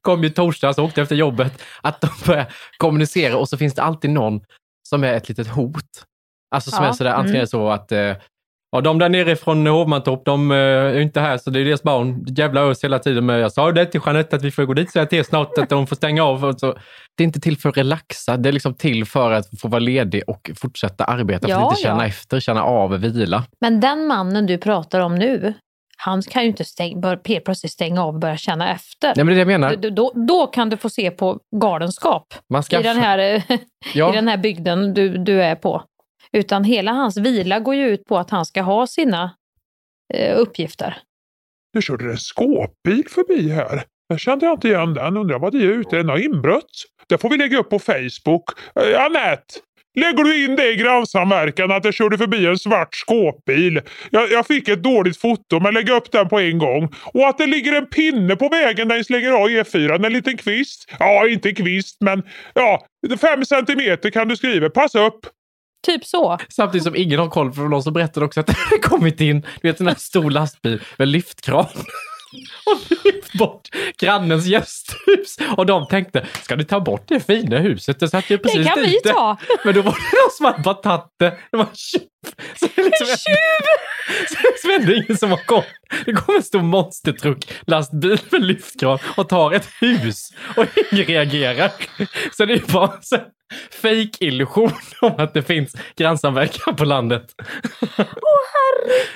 [0.00, 1.62] kom ju torsdags och åkte efter jobbet.
[1.82, 4.40] Att de börjar kommunicera och så finns det alltid någon
[4.88, 6.04] som är ett litet hot.
[6.54, 7.46] Alltså som Ja, är sådär, antingen mm.
[7.46, 8.14] så att eh,
[8.74, 11.82] Ja, de där nere från Hovmantorp, de eh, är inte här så det är deras
[11.82, 12.24] barn.
[12.28, 13.26] Jävla ös hela tiden.
[13.26, 15.58] Men jag sa det till Jeanette att vi får gå dit och säga till snart
[15.58, 16.54] att de får stänga av.
[16.58, 16.72] Så.
[17.16, 19.78] Det är inte till för att relaxa, det är liksom till för att få vara
[19.78, 21.46] ledig och fortsätta arbeta.
[21.46, 22.08] för Ja, att inte känna ja.
[22.08, 23.44] efter, känna av, vila.
[23.60, 25.54] Men den mannen du pratar om nu,
[26.04, 29.12] han kan ju inte stäng, bör, plötsligt stänga av och börja känna efter.
[29.16, 29.76] Nej, men det är det jag menar.
[29.76, 33.42] Då, då, då kan du få se på galenskap Man i den, här, eh,
[33.94, 34.12] Ja.
[34.12, 35.82] i den här bygden du, du är på.
[36.32, 39.36] Utan hela hans vila går ju ut på att han ska ha sina
[40.14, 40.98] eh, uppgifter.
[41.74, 43.84] Nu körde det en skåpbil förbi här.
[44.08, 45.16] Jag kände inte igen den.
[45.16, 45.96] Undrar vad det är ute.
[45.96, 46.84] Den har inbrott.
[47.08, 48.44] Det får vi lägga upp på Facebook.
[48.74, 49.54] Eh, Anette!
[49.94, 53.80] Lägger du in det i grannsamverkan att det körde förbi en svart skåpbil?
[54.10, 56.94] Jag, jag fick ett dåligt foto men lägg upp den på en gång.
[57.04, 60.06] Och att det ligger en pinne på vägen där ni slänger av E4.
[60.06, 60.90] En liten kvist.
[60.98, 62.22] Ja, inte kvist men
[62.54, 62.86] ja,
[63.20, 64.70] fem centimeter kan du skriva.
[64.70, 65.26] Pass upp!
[65.86, 66.38] Typ så.
[66.48, 69.68] Samtidigt som ingen har koll för någon som berättade också att det kommit in du
[69.68, 71.66] vet, en här stor lastbil med lyftkran.
[72.66, 73.68] Och lyft bort
[73.98, 75.36] grannens gästhus.
[75.56, 78.00] Och de tänkte, ska ni ta bort det fina huset?
[78.00, 79.36] Det satt ju precis kan vi ta.
[79.64, 81.38] Men då var det någon som hade bara tagit det.
[81.50, 82.00] Det var en tjuv.
[82.60, 83.64] Så det liksom En tjuv!
[84.28, 85.64] Så det är liksom ändå ingen som har koll.
[86.04, 91.72] Det kommer en stor monstertruck, lastbil med lyftkran och tar ett hus och ingen reagerar.
[92.36, 93.00] Så det är bara
[93.54, 97.22] en fake-illusion om att det finns grannsamverkan på landet.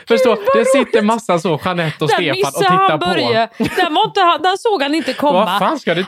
[0.09, 3.47] Förstå, det sitter massa så, Jeanette och Där Stefan och han tittar Börje.
[3.47, 3.65] på.
[3.77, 5.45] Den, var inte, han- den såg han inte komma.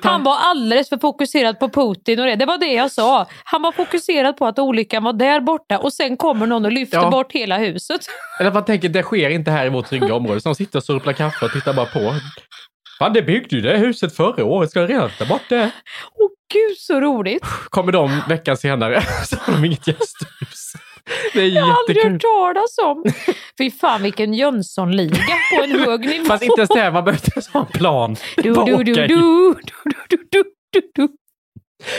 [0.03, 2.37] Han var alldeles för fokuserad på Putin och det.
[2.37, 3.27] Det var det jag sa.
[3.45, 6.99] Han var fokuserad på att olyckan var där borta och sen kommer någon och lyfter
[6.99, 7.11] Ja.
[7.11, 8.01] bort hela huset.
[8.41, 10.41] Eller man tänker, det sker inte här i vårt trygga område.
[10.41, 12.15] Så de sitter och surplar kaffe och tittar bara på.
[12.99, 14.71] Fan, det byggde ju det huset förra året.
[14.71, 15.71] Ska jag redan ta bort det?
[16.19, 17.45] Åh gud så roligt.
[17.69, 20.73] Kommer de veckan senare så har de inget gästhus.
[21.33, 23.05] Det är Jag har aldrig hört talas om.
[23.59, 26.25] Fy fan vilken Jönssonliga på en hög nivå.
[26.25, 28.17] Fast inte ens det, man behöver inte ens ha en plan.
[28.37, 29.55] Du, du, du, du, du,
[30.09, 31.09] du, du, du, du.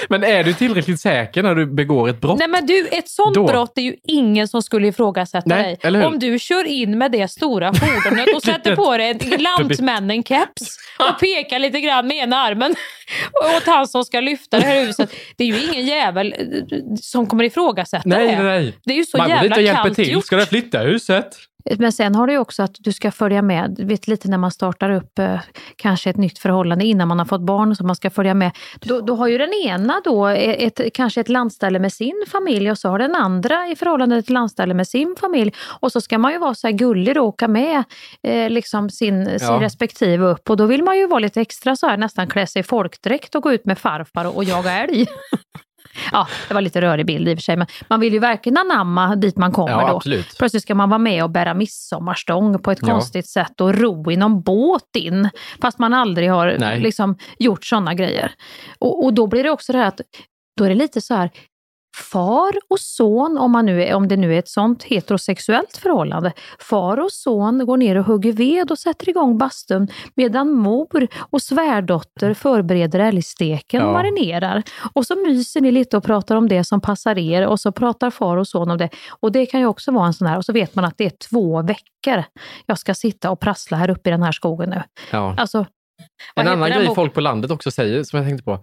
[0.10, 2.40] Men är du tillräckligt säker när du begår ett brott?
[2.40, 3.48] Nej men du, ett sånt Då.
[3.48, 6.06] brott är ju ingen som skulle ifrågasätta Nej, dig.
[6.06, 11.20] Om du kör in med det stora fordonet och sätter på dig en lantmännen-keps och
[11.20, 12.76] pekar lite grann med ena armen
[13.58, 15.14] åt han som ska lyfta det här huset.
[15.38, 18.44] Det är ju ingen jävel eh, som kommer ifrågasätta Nej, det.
[18.44, 18.74] nej, nej.
[18.84, 20.12] Det är ju så man jävla kallt till.
[20.12, 20.26] gjort.
[20.26, 21.38] Ska du flytta huset?
[21.80, 24.52] Men sen har du ju också att du ska följa med, vet lite när man
[24.52, 25.40] startar upp eh,
[25.76, 28.52] kanske ett nytt förhållande innan man har fått barn, så man ska följa med.
[28.82, 32.78] Då, då har ju den ena då ett, kanske ett landställe med sin familj och
[32.78, 35.54] så har den andra i förhållande till ett landställe med sin familj.
[35.80, 37.84] Och så ska man ju vara så här gullig och åka med
[38.28, 39.62] eh, liksom sin, sin Ja.
[39.62, 42.60] respektive upp och då vill man ju vara lite extra så här nästan klä sig
[42.60, 45.06] i folkdräkt och gå ut med farfar och jaga älg.
[46.12, 48.58] Ja, det var lite rörig bild i och för sig, men man vill ju verkligen
[48.58, 49.96] anamma dit man kommer Ja, då.
[49.98, 50.38] absolut.
[50.38, 52.88] Plötsligt ska man vara med och bära midsommarstång på ett Ja.
[52.88, 55.30] konstigt sätt och ro i någon båt in,
[55.62, 56.80] fast man aldrig har Nej.
[56.80, 58.32] liksom, gjort sådana grejer.
[58.80, 60.02] Och, och då blir det också det här att,
[60.58, 61.30] då är det lite så här,
[61.98, 66.34] far och son, om, man nu är, om det nu är ett sånt heterosexuellt förhållande,
[66.60, 71.42] far och son går ner och hugger ved och sätter igång bastun medan mor och
[71.42, 73.94] svärdotter förbereder älgsteken och Ja.
[73.94, 74.64] marinerar.
[74.94, 78.10] Och så myser ni lite och pratar om det som passar er och så pratar
[78.10, 78.90] far och son om det.
[79.22, 81.06] Och det kan ju också vara en sån här, och så vet man att det
[81.06, 82.24] är två veckor
[82.66, 84.84] jag ska sitta och prassla här uppe i den här skogen nu.
[85.12, 85.36] Ja.
[85.38, 85.66] Alltså,
[86.36, 88.60] En annan grej folk på landet också säger, som jag tänkte på.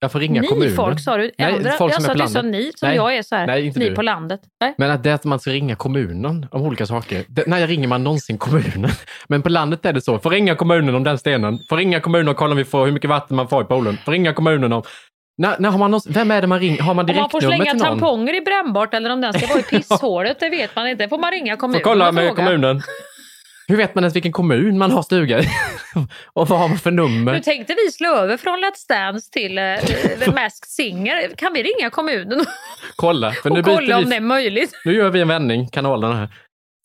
[0.00, 0.74] Jag får ringa ni kommunen.
[0.76, 1.30] folk sa du?
[1.38, 2.44] Nej, Andra, folk jag som är på landet.
[2.44, 2.96] ni, som Nej.
[2.96, 3.94] jag är så här, Nej, inte ni du.
[3.94, 4.40] på landet.
[4.60, 4.74] Nej.
[4.78, 7.24] Men att det är att man ska ringa kommunen om olika saker.
[7.28, 8.90] Det, när ringer man någonsin kommunen?
[9.28, 10.18] Men på landet är det så.
[10.18, 11.58] Får ringa kommunen om den stenen.
[11.68, 13.98] Får ringa kommunen och kolla om vi får hur mycket vatten man får i poolen.
[14.04, 14.82] Får ringa kommunen om...
[15.38, 16.82] När, när har man någonsin, vem är det man ringer?
[16.82, 18.00] Har man Om man får direktnummer slänga till någon?
[18.00, 21.08] tamponger i brännbart eller om den ska vara i pisshålet, det vet man inte.
[21.08, 22.82] Får man ringa kommunen Får kolla med kommunen.
[23.68, 25.48] Hur vet man ens vilken kommun man har stuga i?
[26.32, 27.32] och vad har man för nummer?
[27.32, 29.78] Nu tänkte vi slå över från Let's Dance till uh,
[30.24, 31.36] The Masked Singer.
[31.36, 32.44] Kan vi ringa kommunen
[32.96, 33.32] Kolla.
[33.32, 34.70] För nu och kolla vi, om det är möjligt?
[34.84, 36.28] Nu gör vi en vändning, kanalerna här.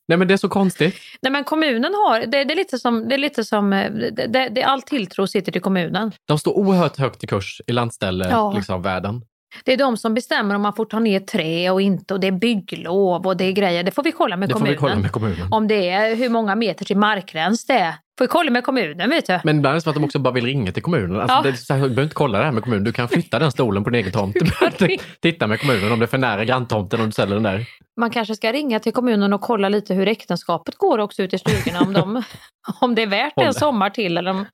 [0.08, 0.96] Nej men det är så konstigt.
[1.22, 4.28] Nej men kommunen har, det, det är lite som, det är lite som, eh, det,
[4.28, 6.12] det, det, all tilltro sitter till kommunen.
[6.28, 8.54] De står oerhört högt i kurs i landställe, Ja.
[8.56, 9.22] liksom, världen.
[9.66, 12.28] Det är de som bestämmer om man får ta ner trä och inte och det
[12.28, 13.84] är bygglov och det är grejer.
[13.84, 14.74] Det får vi kolla med Det får kommunen.
[14.74, 15.48] vi kolla med kommunen.
[15.52, 17.92] Om det är hur många meter till markgräns det är.
[18.18, 19.40] Får vi kolla med kommunen vet du.
[19.44, 21.22] Men ibland är det så att de också bara vill ringa till kommunen.
[21.22, 21.42] Alltså, Ja.
[21.42, 22.84] det så här, du behöver inte kolla det här med kommunen.
[22.84, 24.36] Du kan flytta den stolen på din egen tomt.
[25.22, 27.66] Titta med kommunen om det är för nära granntomten om du ställer den där.
[28.00, 31.40] Man kanske ska ringa till kommunen och kolla lite hur äktenskapet går också ute i
[31.40, 31.82] stugorna.
[31.82, 32.24] Om, de,
[32.82, 34.46] om det är värt en sommar till eller om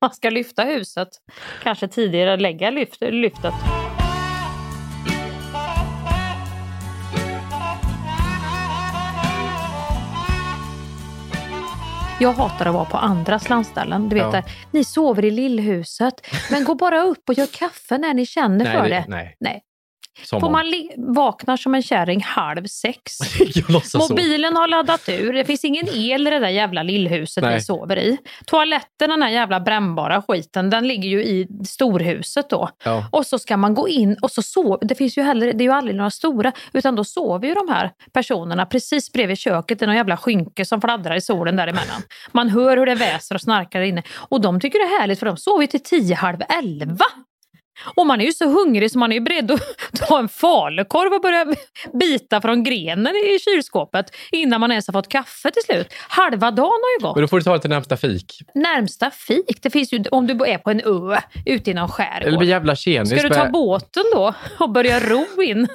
[0.00, 1.08] man ska lyfta huset.
[1.62, 3.54] Kanske tidigare lägga lyft, lyftet.
[12.20, 14.08] Jag hatar att vara på andras landställen.
[14.08, 14.30] Du vet Ja.
[14.30, 18.64] där, ni sover i lillhuset, men gå bara upp och gör kaffe när ni känner
[18.64, 19.04] Nej, för det- det.
[19.08, 19.36] nej.
[19.40, 19.62] nej.
[20.22, 20.64] Som Får man
[20.96, 23.18] vaknar som en kärring halv sex.
[23.68, 24.12] Låtsas så.
[24.12, 25.32] Mobilen har laddat ur.
[25.32, 27.54] Det finns ingen el i det där jävla lillhuset Nej.
[27.54, 28.18] vi sover i.
[28.46, 32.68] Toaletten, den här jävla brännbara skiten, den ligger ju i storhuset då.
[32.84, 33.08] Ja.
[33.12, 34.78] Och så ska man gå in och så sova.
[34.80, 37.68] Det finns ju heller, det är ju aldrig några stora, utan då sover ju de
[37.68, 42.02] här personerna precis bredvid köket i någon jävla skynke som fladdrar i solen däremellan.
[42.32, 44.02] Man hör hur det väser och snarkar inne.
[44.14, 47.04] Och de tycker det är härligt för de sover ju till tio, halv elva.
[47.94, 49.60] Och man är ju så hungrig så man är ju beredd att
[50.08, 51.46] ta en falukorv och börja
[51.92, 55.86] bita från grenen i kylskåpet innan man ens har fått kaffe till slut.
[56.08, 57.16] Halva dagen har ju gått.
[57.16, 58.42] Men då får du ta det till närmsta fik.
[58.54, 62.28] Närmsta fik, det finns ju om du är på en ö ute i någon skärgård.
[62.28, 63.10] Eller bli jävla tjenis.
[63.10, 65.68] Ska du ta båten då och börja ro in?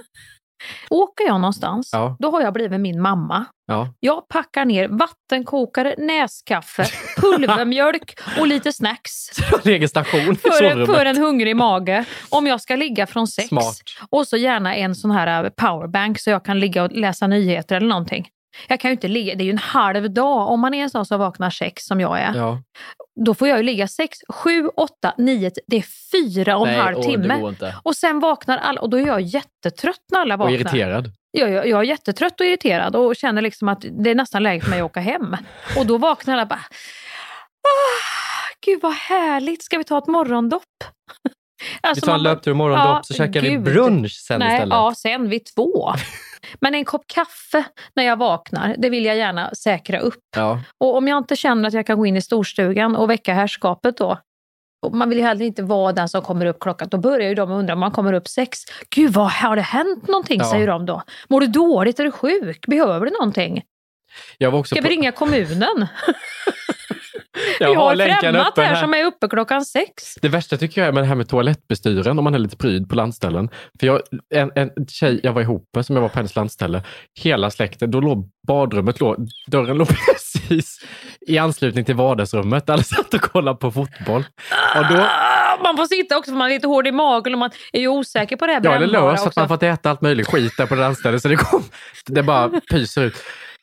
[0.89, 2.15] Åker jag någonstans, Ja.
[2.19, 3.45] då har jag blivit min mamma.
[3.67, 3.93] Ja.
[4.00, 6.86] Jag packar ner vattenkokare, näskaffe,
[7.22, 9.30] pulvermjölk och lite snacks.
[9.65, 12.06] Egen station i För, för en hungrig mage.
[12.30, 13.48] Om jag ska ligga från sex.
[13.48, 13.76] Smart.
[14.10, 17.76] Och så gärna en sån här eh, powerbank så jag kan ligga och läsa nyheter
[17.76, 18.28] eller någonting.
[18.68, 20.48] Jag kan ju inte ligga, det är ju en halv dag.
[20.48, 22.36] Om man är en sån som vaknar sex som jag är.
[22.36, 22.62] Ja.
[23.26, 26.82] Då får jag ju ligga sex, sju, åtta, nio, det är fyra och en Nej,
[26.82, 27.56] halv åh, timme.
[27.84, 30.56] Och sen vaknar alla och då är jag jättetrött när alla Och vaknar.
[30.56, 31.12] irriterad.
[31.32, 34.62] Jag, jag, jag är jättetrött och irriterad och känner liksom att det är nästan läge
[34.62, 35.38] för mig att åka hem.
[35.78, 36.60] Och då vaknar alla bara
[37.64, 40.64] ah, Gud vad härligt, ska vi ta ett morgondopp?
[41.82, 43.63] Alltså vi tar en löptur morgondopp Ja, så käkar vi gud.
[43.63, 44.74] brunch sen Nej, istället.
[44.74, 45.93] Ja, sen vid två.
[46.62, 47.63] Men en kopp kaffe
[47.95, 50.24] när jag vaknar, det vill jag gärna säkra upp.
[50.36, 50.62] Ja.
[50.78, 53.98] Och om jag inte känner att jag kan gå in i storstugan och väcka herrskapet
[53.98, 54.17] då,
[54.91, 56.88] man vill ju heller inte vara den som kommer upp klockan.
[56.89, 58.60] Då börjar ju de undra om man kommer upp sex.
[58.89, 60.39] Gud, vad har det hänt någonting?
[60.39, 60.52] Ja.
[60.52, 61.02] säger de då.
[61.30, 62.00] Mår du dåligt?
[62.00, 62.65] Är du sjuk?
[62.67, 63.63] Behöver du någonting?
[64.38, 64.88] Jag var också Ska på...
[64.88, 65.88] vi ringa kommunen?
[67.60, 68.76] Jag vi har främmat här här.
[68.76, 70.15] som är uppe klockan sex.
[70.22, 72.89] Det värsta tycker jag är med det här med toalettbestyren, om man är lite pryd
[72.89, 73.50] på landställen.
[73.80, 74.02] För jag,
[74.36, 76.84] en, en tjej jag var ihop med, som jag var på hennes landställe,
[77.20, 80.80] hela släkten, då låg badrummet, låg, dörren låg precis
[81.28, 82.70] i anslutning till vardagsrummet.
[82.70, 84.24] Alla satt och kollade på fotboll.
[84.78, 87.39] Och då, Ah, Man får sitta också för man är lite hård i magen och
[87.39, 90.02] man är ju osäker på det här ja, eller lös, att man fått äta allt
[90.02, 91.63] möjligt skit där på det landstället, så det, kom,
[92.06, 93.15] det bara pyser ut.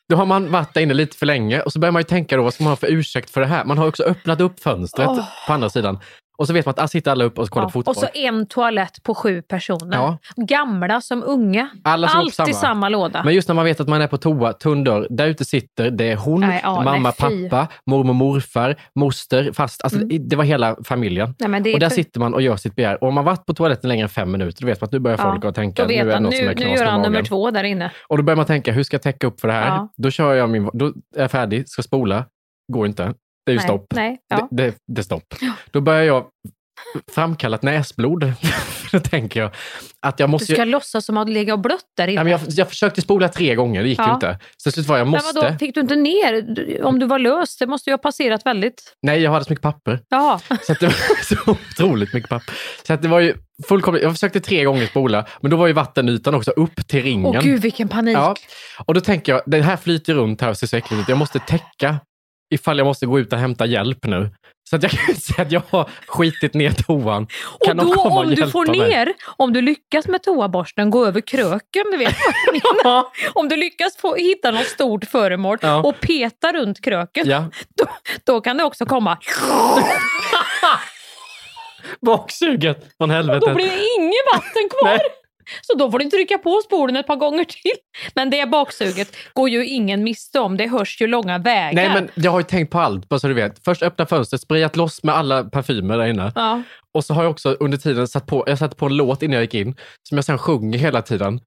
[0.09, 2.37] Då har man varit där inne lite för länge och så börjar man ju tänka
[2.37, 3.65] då, vad ska man ha för ursäkt för det här?
[3.65, 5.25] Man har också öppnat upp fönstret Åh.
[5.47, 5.99] på andra sidan.
[6.37, 7.67] Och så vet man att ah, sitter alla upp och kollar Ja.
[7.67, 7.91] på fotboll.
[7.91, 9.97] Och så en toalett på sju personer.
[9.97, 10.17] Ja.
[10.35, 11.69] Gamla som unga.
[11.83, 12.73] Alla som går på Alltid samma.
[12.73, 12.89] samma.
[12.89, 13.23] låda.
[13.23, 15.91] Men just när man vet att man är på toa, tunn dörr, där ute sitter
[15.91, 20.27] det är hon, Nej, ja, mamma, nej, pappa, mormor, morfar, moster, fast alltså, Mm.
[20.29, 21.35] det var hela familjen.
[21.39, 23.03] Nej, är och där för- sitter man och gör sitt begär.
[23.03, 24.99] Och om man varit på toaletten längre än fem minuter, då vet man att nu
[24.99, 26.65] börjar folk att tänka, Då nu är vet det han, något som nu, är nu
[26.65, 27.91] gör han nummer två där inne.
[28.07, 29.87] Och då börjar man tänka, hur ska jag täcka upp för det här?
[29.97, 32.25] Då kör jag min, då är jag färdig, ska spola,
[32.73, 33.13] går inte.
[33.47, 33.85] Det är ju Nej, stopp.
[33.95, 34.47] nej, ja.
[34.51, 35.23] det, det, det är stopp.
[35.71, 36.25] Då börjar jag
[37.11, 38.33] framkalla ett näsblod.
[38.91, 39.51] då tänker jag
[40.01, 40.53] att jag Du måste...
[40.53, 42.23] ska låtsas som att ligga och blött där inne.
[42.23, 44.13] Nej, men jag, jag försökte spola tre gånger, det gick ju Ja.
[44.13, 44.39] inte.
[44.57, 45.39] Så slut var jag Men måste.
[45.39, 46.41] vadå, fick du inte ner?
[46.41, 48.93] Du- Om du var lös, det måste ju ha passerat väldigt...
[49.01, 49.99] Nej, jag hade så mycket papper.
[50.09, 50.39] Jaha.
[50.67, 52.53] Så det var så otroligt mycket papper.
[52.87, 53.33] Så att det var ju
[53.67, 57.25] fullkomligt, jag försökte tre gånger spola, men då var ju vattenytan också upp till ringen.
[57.37, 58.17] Åh gud vilken panik.
[58.17, 58.35] Ja,
[58.85, 61.09] och då tänker jag, det här flyter runt här och ser så äckligt ut.
[61.09, 61.95] Jag måste täcka
[62.53, 64.29] ifall jag måste gå ut och hämta hjälp nu.
[64.69, 67.27] Så att jag kan säga att jag har skitit ner toan.
[67.45, 68.89] Och Kan någon då komma och om du hjälpa får mig?
[68.89, 72.15] ner, om du lyckas med toaborsten gå över kröken, du vet
[72.51, 73.05] menar.
[73.33, 75.75] Om du lyckas få, hitta något stort föremål Ja.
[75.83, 77.45] och peta runt kröken, Ja.
[77.77, 77.85] då,
[78.25, 79.17] då kan det också komma...
[82.01, 83.41] Baksuget från Och helvetet.
[83.41, 84.99] då blir det inget vatten kvar.
[85.61, 87.71] Så då får du trycka på spolen ett par gånger till.
[88.15, 90.57] Men det baksuget går ju ingen miste om.
[90.57, 91.73] Det hörs ju långa vägar.
[91.73, 93.63] Nej, men jag har ju tänkt på allt, bara så du vet.
[93.65, 96.31] Först öppna fönstret, sprayat loss med alla parfymer där inne.
[96.35, 96.61] Ja.
[96.93, 99.33] Och så har jag också under tiden satt på, jag satte på en låt innan
[99.33, 99.75] jag gick in,
[100.09, 101.39] som jag sen sjunger hela tiden.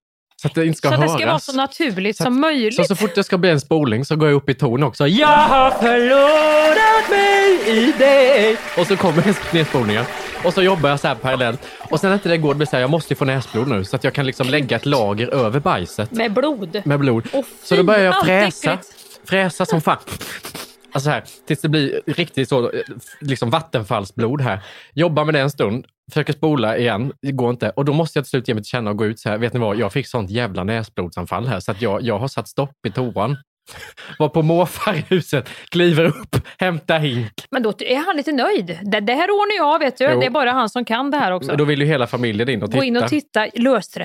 [0.43, 1.21] Så att det inte ska Så att det höras.
[1.21, 2.75] ska vara så naturligt Så att- som möjligt.
[2.77, 5.07] Så, så fort det ska bli en spolning så går jag upp i ton också.
[5.09, 8.57] Jag har förlorat mig i dig.
[8.79, 10.05] Och så kommer nedspolningen.
[10.45, 11.61] Och så jobbar jag så här parallellt.
[11.91, 13.69] Och sen när inte det går, det blir så här, jag måste ju få näsblod
[13.69, 13.85] nu.
[13.85, 16.83] Så att jag kan liksom lägga ett lager över bajset Med blod.
[16.85, 17.29] med blod.
[17.33, 18.79] Åh, så då börjar jag fräsa.
[19.25, 19.99] Fräsa som fan.
[20.93, 22.73] Alltså så här, tills det blir riktigt så,
[23.21, 24.61] liksom vattenfallsblod här.
[24.95, 27.71] Jobbar med det en stund, försöker spola igen, det går inte.
[27.71, 29.39] Och då måste jag till slut ge mig till känna och gå ut så här,
[29.39, 32.49] vet ni vad, jag fick sånt jävla näsblodsanfall här så att jag, jag har satt
[32.49, 33.37] stopp i toan.
[34.19, 37.33] Var på morfar i huset, kliver upp, hämtar hink.
[37.51, 38.79] Men då är han lite nöjd.
[38.83, 40.05] Det, det här ordnar jag vet du.
[40.05, 40.21] Jo.
[40.21, 41.51] Det är bara han som kan det här också.
[41.51, 42.79] Och då vill ju hela familjen in och titta.
[42.79, 43.47] Gå in och titta.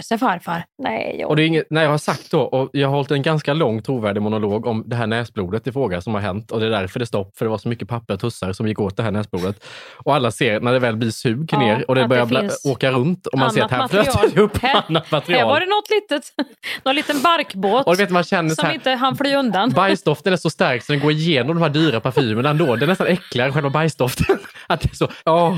[0.02, 0.64] Sig farfar?
[0.78, 1.30] Nej, jag...
[1.30, 3.54] Och det är inget, när jag har sagt då, och jag har hållit en ganska
[3.54, 6.70] lång trovärdig monolog om det här näsblodet i fråga som har hänt och det är
[6.70, 8.98] därför det är stopp, för det var så mycket papper och tussar som gick åt
[8.98, 9.66] det här näsblodet.
[9.98, 12.72] Och alla ser när det väl blir sug Ja, ner och det börjar det bla-
[12.72, 15.40] åka runt och man ser att här flöt upp Här- annat material.
[15.42, 16.34] Här var det något litet,
[16.86, 19.55] någon liten barkbåt Och vet, man känner så som här- inte han fly undan.
[19.76, 22.76] Bajsdoften är så stark så den går igenom de här dyra parfymerna ändå.
[22.76, 24.38] Det är nästan äckligare än själva bajsdoften.
[24.68, 25.58] Att det är så, åh,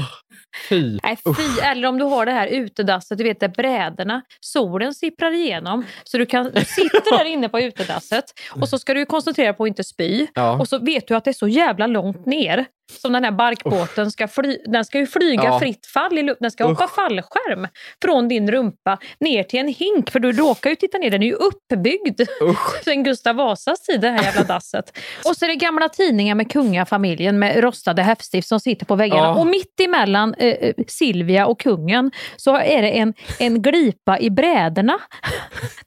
[0.69, 0.99] fy.
[1.03, 1.61] Nej, fy.
[1.61, 5.85] Eller om du har det här utedasset, du vet där brädorna, solen sipprar igenom.
[6.03, 8.25] Så du kan du sitter där inne på utedasset
[8.61, 10.27] och så ska du koncentrera på att inte spy.
[10.33, 10.59] Ja.
[10.59, 14.11] Och så vet du att det är så jävla långt ner som den här barkbåten
[14.11, 15.59] ska fly, den ska ju flyga Ja.
[15.59, 16.37] fritt fall i luften.
[16.41, 16.69] Den ska Usch.
[16.69, 17.67] hoppa fallskärm
[18.01, 20.11] från din rumpa ner till en hink.
[20.11, 22.21] För du råkar ju titta ner, den är ju uppbyggd
[22.85, 24.97] sen Gustav Vasas tid det här jävla dasset.
[25.25, 29.21] Och så är det gamla tidningar med kungafamiljen med rostade häftstift som sitter på väggarna.
[29.27, 29.35] Ja.
[29.35, 34.29] Och mitt emellan eh, eh, Silvia och kungen så är det en, en glipa i
[34.29, 34.99] brädorna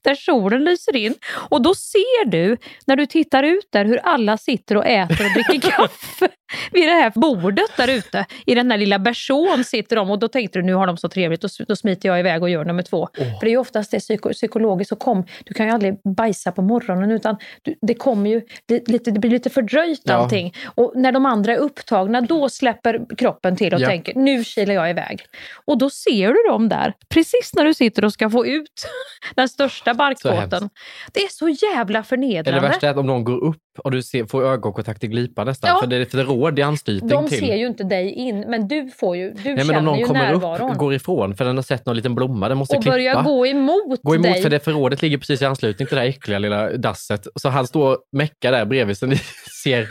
[0.05, 1.15] där solen lyser in.
[1.33, 5.33] Och då ser du när du tittar ut där hur alla sitter och äter och
[5.33, 6.29] dricker kaffe
[6.73, 8.27] vid det här bordet där ute.
[8.47, 11.09] I den där lilla bersån sitter de och då tänkte du nu har de så
[11.09, 13.09] trevligt och då smiter jag iväg och gör nummer två.
[13.17, 16.63] För det är ju oftast det psyko- psykologiskt kom, du kan ju aldrig bajsa på
[16.63, 20.15] morgonen utan du, det kommer ju det, lite, det blir lite fördröjt Ja.
[20.15, 20.55] allting.
[20.75, 23.87] Och när de andra är upptagna då släpper kroppen till och Ja.
[23.89, 25.23] tänker nu kilar jag iväg.
[25.65, 28.87] Och då ser du dem där precis när du sitter och ska få ut
[29.35, 30.71] den största barkbåten.
[31.13, 32.61] Det är så jävla Eller förnedrande.
[32.61, 35.47] det värsta är att om någon går upp och du ser, får ögonkontakt i glipan
[35.47, 35.81] nästan, Ja.
[35.81, 37.39] för det är för råd i anslutning De till...
[37.39, 40.05] ser ju inte dig in, men du får ju, du Nej, men om någon ju
[40.07, 40.71] kommer närvaron.
[40.71, 42.95] upp, går ifrån för den har sett någon liten blomma, den måste och klippa.
[42.95, 44.43] börjar gå emot, Gå emot dig.
[44.43, 47.27] för det förrådet ligger precis i anslutning till det här äckliga lilla dasset.
[47.37, 49.17] Så han står och meckar där bredvid så ni
[49.63, 49.89] ser.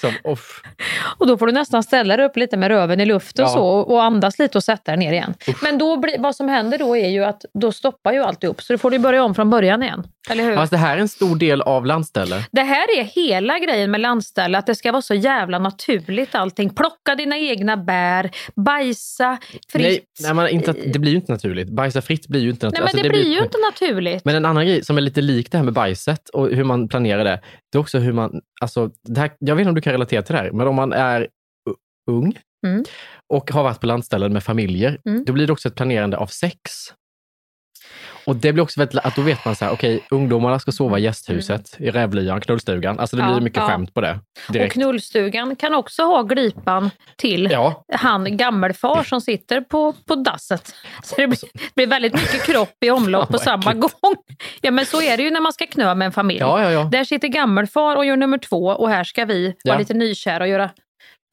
[0.00, 0.62] Som, off.
[1.18, 3.52] Och då får du nästan ställa dig upp lite med röven i luften Ja.
[3.52, 5.34] så och, och andas lite och sätta dig ner igen.
[5.62, 8.72] Men då blir, vad som händer då är ju att då stoppar ju alltihop så
[8.72, 10.06] då får du börja om från början igen.
[10.30, 10.56] Eller hur?
[10.56, 12.44] Fast det här är en stor del av landställe.
[12.52, 16.70] Det här är hela grejen med landställe, att det ska vara så jävla naturligt allting.
[16.70, 19.38] Plocka dina egna bär, bajsa
[19.72, 20.04] fritt.
[20.20, 21.68] Nej, nej inte, det blir ju inte naturligt.
[21.68, 22.94] Bajsa fritt blir ju inte Nej, naturligt.
[22.94, 24.24] men Alltså, det, blir ju inte naturligt.
[24.24, 26.88] Men en annan grej som är lite lik det här med bajset och hur man
[26.88, 27.40] planerar det,
[27.72, 30.22] det är också hur man, alltså, det här, jag vet inte om du kan relatera
[30.22, 31.28] till det här, men om man är
[32.10, 32.84] ung Mm.
[33.32, 35.24] och har varit på landställen med familjer, Mm.
[35.24, 36.60] då blir det också ett planerande av sex.
[38.26, 40.98] Och det blir också väldigt, att då vet man så här, okej, ungdomarna ska sova
[40.98, 42.98] i gästhuset, i rävlyan, knullstugan.
[43.00, 43.68] Alltså det Ja, blir mycket ja.
[43.68, 44.18] skämt på det.
[44.48, 44.72] Och Direkt.
[44.72, 47.84] knullstugan kan också ha glipan till Ja.
[47.94, 50.74] han gammelfar som sitter på, på dasset.
[51.04, 51.38] Så det blir,
[51.74, 53.80] blir väldigt mycket kropp i omlopp på samma äckligt.
[54.00, 54.14] gång.
[54.60, 56.40] Ja men så är det ju när man ska knö med en familj.
[56.40, 56.84] Ja, ja, ja.
[56.92, 59.72] Där sitter gammelfar och gör nummer två och här ska vi Ja.
[59.72, 60.70] vara lite nykära och göra...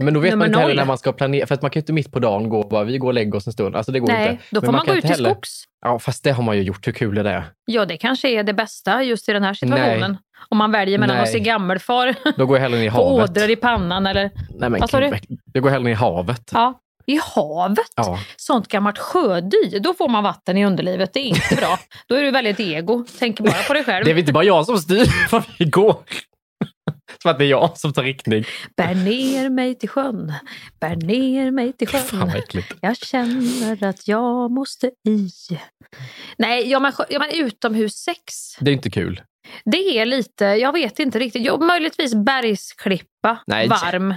[0.04, 0.78] Men då vet Nummer man inte heller noll.
[0.78, 2.70] när man ska planera, för att man kan ju inte mitt på dagen gå och
[2.70, 3.76] bara, vi går och lägger oss en stund.
[3.76, 4.44] Alltså det går Nej, inte.
[4.50, 5.64] då Men får man, kan gå ut inte i heller- skogs.
[5.86, 6.88] Ja, fast det har man ju gjort.
[6.88, 7.44] Hur kul är det?
[7.66, 10.12] Ja det kanske är det bästa just i den här situationen.
[10.12, 10.20] Nej.
[10.50, 11.24] Om man väljer mellan Nej.
[11.24, 13.30] att se gammelfar Då går jag hellre ner i havet.
[13.30, 14.32] ådror i pannan eller...
[14.60, 15.12] Nej, men Vad sa du?
[15.54, 16.50] Jag går hellre ner i havet.
[16.54, 17.86] Ja, i havet.
[17.96, 18.20] Ja.
[18.38, 21.14] Sånt gammalt sjödy, då får man vatten i underlivet.
[21.14, 21.80] Det är inte bra.
[22.08, 23.06] Då är du väldigt ego.
[23.20, 24.06] Tänker bara på dig själv.
[24.06, 25.96] Det är väl inte bara jag som styr var vi går.
[27.22, 28.44] Som att det är jag som tar riktning.
[28.78, 30.34] Bär ner mig till sjön,
[30.80, 32.30] bär ner mig till Fan sjön.
[32.30, 32.74] äckligt.
[32.82, 35.30] Jag känner att jag måste i.
[36.38, 39.22] Nej, men, sjö- ja, men utomhussex, Det är inte kul.
[39.66, 41.42] det är lite, jag vet inte riktigt.
[41.46, 43.68] Jo, möjligtvis bergsklippa, Nej.
[43.68, 44.14] varm.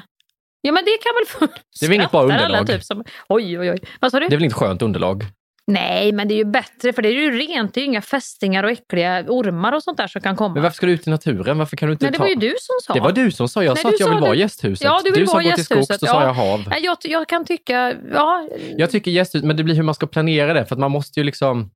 [0.60, 1.48] Ja men det kan väl...
[1.80, 2.66] Det är väl inget bra alla underlag.
[2.66, 3.78] Typ som, oj oj oj.
[4.00, 4.28] Vad sa du?
[4.28, 5.24] Det är väl inte skönt underlag?
[5.68, 7.74] Nej, men det är ju bättre för det är ju rent.
[7.74, 10.54] Det är ju inga fästingar och äckliga ormar och sånt där som kan komma.
[10.54, 11.58] Men varför ska du ut i naturen?
[11.58, 12.22] Varför kan du inte Nej, det ta...
[12.24, 12.92] var ju du som sa.
[12.94, 13.64] Det var du som sa.
[13.64, 14.84] Jag Nej, sa du att jag sa vill vara i gästhuset.
[14.84, 16.22] Ja, du vill sa vara i gå till skogs, då sa Ja.
[16.26, 16.64] jag hav.
[16.70, 20.06] Nej, Jag, jag kan tycka, ja, Jag tycker gästhus, men det blir hur man ska
[20.06, 20.64] planera det.
[20.66, 21.70] För att man måste ju liksom...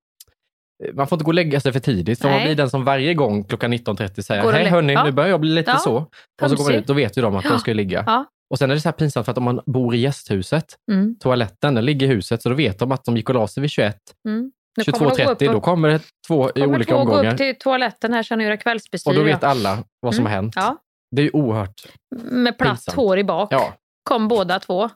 [0.95, 2.21] Man får inte gå och lägga sig för tidigt.
[2.21, 5.05] För man blir den som varje gång klockan 19.30 säger hej hörni, Ja.
[5.05, 5.79] nu börjar jag bli lite Ja.
[5.79, 5.95] så.
[6.43, 8.27] Och så går man ut, då vet ju de att de ska ligga.
[8.51, 11.19] Och sen är det så här pinsamt för att om man bor i gästhuset, Mm.
[11.21, 13.61] toaletten den ligger i huset, så då vet de att de gick och la sig
[13.61, 13.97] vid 21,
[14.29, 14.53] Mm.
[14.77, 16.97] Nu kommer de gå upp 22.30, och- då kommer det två i kommer olika två
[16.97, 17.33] gå omgångar.
[17.33, 19.11] upp till toaletten här sen och göra kvällsbestyr.
[19.11, 20.31] Och då vet alla vad som Mm.
[20.33, 20.53] har hänt.
[20.57, 20.77] Ja,
[21.17, 21.83] Det är ju oerhört.
[22.31, 22.97] med platt Pinsamt.
[22.97, 23.49] hår i bak.
[23.53, 23.75] Ja.
[24.03, 24.91] Kom båda två.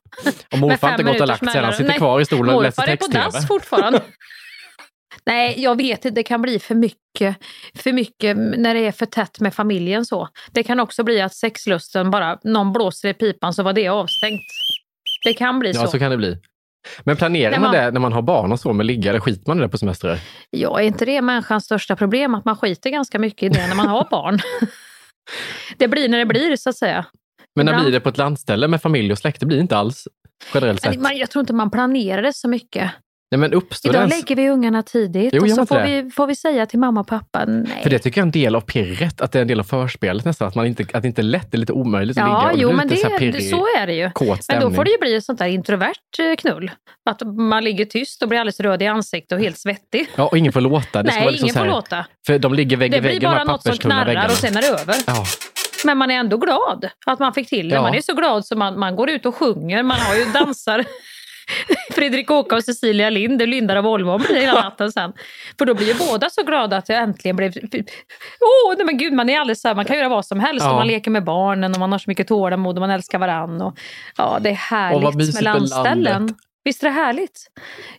[0.53, 2.83] Och morfar har inte gått och lagt sig, han sitter kvar i stolen och läser
[2.83, 3.25] Morfar är på text-tv.
[3.25, 4.03] dass fortfarande.
[5.27, 6.11] Nej, jag vet inte.
[6.11, 7.37] Det kan bli för mycket,
[7.75, 10.29] för mycket när det är för tätt med familjen så.
[10.53, 14.41] Det kan också bli att sexlusten bara, någon blåser i pipan så var det avstängt.
[15.25, 15.87] Det kan bli Ja, så.
[15.91, 16.39] så kan det bli.
[17.05, 19.45] Men planerar man man- det när man har barn och så med ligga, eller skiter
[19.51, 20.21] man i det på semester?
[20.51, 22.35] Ja, är inte det människans största problem?
[22.35, 24.39] Att man skiter ganska mycket i det när man har barn.
[25.77, 27.07] det blir när det blir så att säga.
[27.57, 29.41] Men när blir det på ett landställe med familj och släkt?
[29.41, 30.09] Det blir inte alls
[30.55, 30.95] generellt sett.
[31.19, 32.91] Jag tror inte man planerar det så mycket.
[33.35, 34.15] Nej, men uppstår det Idag ens...
[34.29, 36.03] lägger vi ungarna tidigt Jo, och så får det.
[36.03, 37.81] vi, får vi säga till mamma och pappa nej.
[37.83, 39.65] För det tycker jag är en del av pirret, att det är en del av
[39.65, 40.49] förspelet nästan.
[40.49, 42.39] Att, man inte, att det inte är lätt, det är lite omöjligt att ligga.
[42.43, 44.11] Ja, och jo blir men lite så, det, pirrig, så är det ju.
[44.49, 46.71] Men då får det ju bli ett sånt där introvert eh, knull.
[47.11, 50.07] Att man ligger tyst och blir alldeles röd i ansiktet och helt svettig.
[50.17, 51.03] Ja, och ingen får låta.
[51.03, 52.07] Det Nej, liksom ingen så här, får låta.
[52.27, 54.27] För de ligger vägg i Det vägg, blir de här bara något som knarrar väggarna.
[54.27, 54.95] och sen är det över.
[55.07, 55.25] Ja.
[55.85, 57.75] Men man är ändå glad att man fick till det.
[57.75, 57.83] Ja.
[57.83, 59.83] Man är så glad så man, man går ut och sjunger.
[59.83, 60.85] Man har ju dansar.
[61.95, 65.13] Fredrik Åka och Cecilia Lind, det lindar av Volvo hela natten sen.
[65.59, 67.53] För då blir ju båda så glada att jag äntligen blev...
[68.41, 70.65] Åh, nej men gud, man är alldeles så här, man kan göra vad som helst.
[70.65, 70.71] Ja.
[70.71, 73.63] Och man leker med barnen och man har så mycket tålamod och man älskar varann.
[73.63, 73.79] Och,
[74.17, 76.03] ja, det är härligt med med landställen.
[76.03, 76.37] landet.
[76.65, 77.47] Visst är det härligt?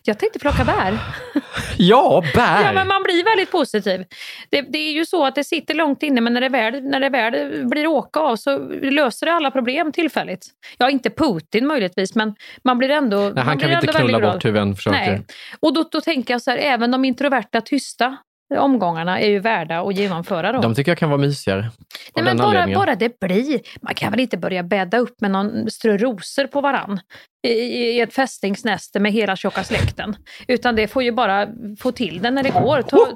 [0.02, 0.98] Jag tänkte plocka bär.
[1.78, 2.62] Ja, bär!
[2.62, 4.04] Ja, men man blir väldigt positiv.
[4.50, 7.00] Det, det är ju så att det sitter långt inne men när det väl, när
[7.00, 10.46] det väl blir åka av så löser det alla problem tillfälligt.
[10.78, 14.44] Ja, inte Putin möjligtvis men man blir ändå Nej, han kan vi inte knulla bort
[14.44, 14.98] hur vi än försöker.
[14.98, 15.26] Nej.
[15.60, 18.16] Och då, då tänker jag så här, även de introverta tysta
[18.54, 20.52] omgångarna är ju värda att genomföra.
[20.52, 20.60] Då.
[20.60, 21.60] De tycker jag kan vara mysigare.
[21.60, 21.70] Nej,
[22.14, 23.60] men den bara, bara det blir.
[23.82, 27.00] Man kan väl inte börja bädda upp med någon strö rosor på varann
[27.46, 30.16] i, i ett fästingsnäste med hela tjocka släkten.
[30.48, 32.82] Utan det får ju bara få till det när det går.
[32.82, 33.08] Ta,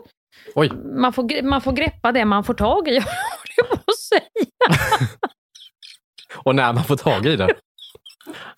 [0.54, 0.70] Oj.
[0.96, 2.94] man, får, man får greppa det man får tag i,
[3.56, 4.20] jag på säga.
[6.36, 7.54] Och när man får tag i det.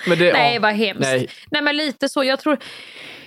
[0.07, 1.01] Det Nej, vad hemskt.
[1.01, 1.29] Nej.
[1.51, 1.63] Nej.
[1.63, 2.25] men lite så.
[2.25, 2.59] Jag tror,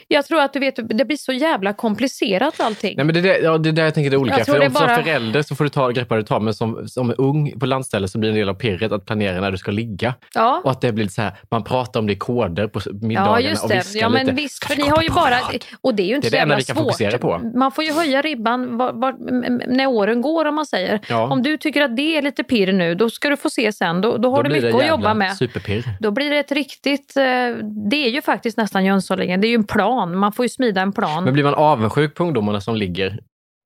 [0.08, 2.94] jag tror att du vet, det blir så jävla komplicerat allting.
[2.98, 4.38] Nej, men det, är det, ja, det är där jag tänker det är olika.
[4.38, 6.54] Jag För det om, bara- Som förälder så får du ta greppa du tar, men
[6.54, 9.52] som, som ung på landställe så blir det en del av pirret att planera när
[9.52, 10.14] du ska ligga.
[10.36, 10.62] Ja.
[10.64, 13.42] Och att det blir lite så här, man pratar om det i koder på middagarna
[13.42, 13.76] Ja, just och det.
[13.76, 14.36] viskar Ja, men lite.
[14.42, 15.36] visst, för ni har ju bara...
[15.82, 16.84] Och det är ju inte Det är så det jävla vi kan svårt.
[16.86, 17.42] fokusera på.
[17.56, 19.16] Man får ju höja ribban var, var,
[19.76, 21.00] när åren går, om man säger.
[21.10, 21.28] Ja.
[21.32, 24.02] Om du tycker att det är lite pirr nu, då ska du få se sen.
[24.02, 25.38] Då, då har Då du det mycket att jobba med.
[25.38, 25.84] Superpirr.
[26.00, 27.18] Då blir det ett riktigt...
[27.18, 27.24] eh,
[27.90, 29.42] Det är ju faktiskt nästan Jönssonligan.
[29.42, 29.95] Det är ju en plan.
[29.96, 31.24] Man får ju smida en plan.
[31.24, 33.20] Men blir man avundsjuk på ungdomarna som ligger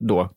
[0.03, 0.29] då?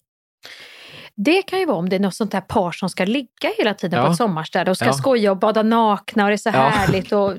[1.17, 3.75] Det kan ju vara om det är något sånt där par som ska ligga hela
[3.75, 4.07] tiden Ja.
[4.07, 4.93] på ett sommarställe och ska Ja.
[4.93, 6.53] skoja och bada nakna och det är så Ja.
[6.53, 7.33] härligt och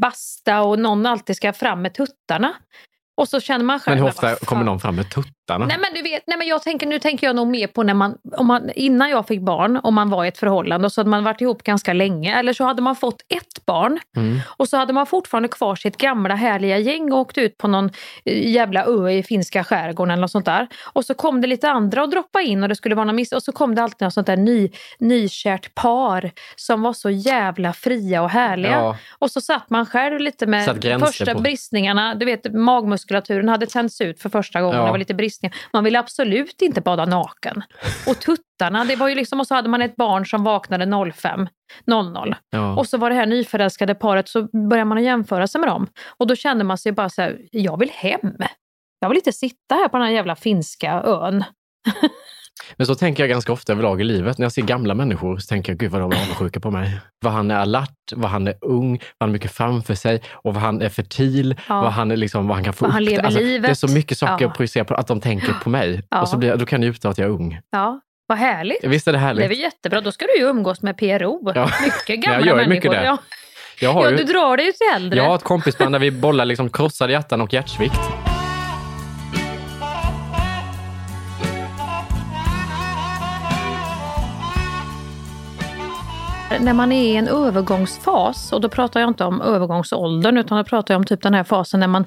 [0.00, 2.52] basta och någon alltid ska fram med tuttarna.
[3.16, 3.94] Och så känner man själv...
[3.94, 5.32] Men hur "Men ofta vad fan." kommer någon fram med tuttarna?
[5.46, 5.66] Tuttarna.
[5.66, 7.94] Nej men du vet, nej, men jag tänker, nu tänker jag nog mer på när
[7.94, 11.00] man, om man, innan jag fick barn, om man var i ett förhållande och så
[11.00, 12.38] hade man varit ihop ganska länge.
[12.38, 14.40] Eller så hade man fått ett barn Mm.
[14.46, 17.90] och så hade man fortfarande kvar sitt gamla härliga gäng och åkt ut på någon
[18.24, 20.68] eh, jävla ö i finska skärgården eller något sånt där.
[20.92, 23.32] Och så kom det lite andra och droppa in och det skulle vara någon miss
[23.32, 27.72] och så kom det alltid något sånt där ny, nykärt par som var så jävla
[27.72, 28.72] fria och härliga.
[28.72, 28.96] Ja.
[29.18, 30.64] Och så satt man själv lite med
[31.00, 31.40] första på.
[31.40, 32.14] bristningarna.
[32.14, 34.78] Du vet magmuskulaturen hade tänts ut för första gången.
[34.78, 34.84] Ja.
[34.84, 35.56] Det var lite bristningar.
[35.72, 37.62] Man ville absolut inte bada naken.
[38.06, 42.34] Och tuttarna, det var ju liksom, och så hade man ett barn som vaknade 05.00.
[42.50, 42.76] Ja.
[42.76, 45.86] Och så var det här nyförälskade paret, så började man jämföra sig med dem.
[46.18, 48.36] Och då kände man sig bara så här, jag vill hem.
[49.00, 51.44] Jag vill inte sitta här på den här jävla finska ön.
[52.76, 54.38] Men så tänker jag ganska ofta överlag i livet.
[54.38, 57.00] När jag ser gamla människor så tänker jag, gud vad de är avundsjuka på mig.
[57.20, 60.54] Vad han är alert, vad han är ung, vad han har mycket framför sig och
[60.54, 61.82] vad han är fertil, Ja.
[61.82, 63.08] vad han, är liksom, vad han kan få Vad han upp.
[63.10, 63.62] lever Alltså, livet.
[63.62, 64.50] Det är så mycket saker Ja.
[64.50, 66.02] att projicera på, att de tänker på mig.
[66.10, 66.20] Ja.
[66.20, 67.60] Och så blir, då kan jag njuta av att jag är ung.
[67.70, 68.84] Ja, vad härligt.
[68.84, 69.40] Visst är det härligt?
[69.40, 71.52] Det är väl jättebra, då ska du ju umgås med PRO.
[71.54, 71.70] Ja.
[71.84, 72.70] Mycket gamla jag gör människor.
[72.74, 73.04] mycket det.
[73.04, 73.18] Ja.
[73.80, 75.18] Jag har ja, ju, du drar dig ju till äldre.
[75.18, 78.00] jag har ett kompisband där vi bollar liksom krossade hjärtan och hjärtsvikt.
[86.60, 90.64] När man är i en övergångsfas, och då pratar jag inte om övergångsåldern utan då
[90.64, 92.04] pratar jag om typ den här fasen när man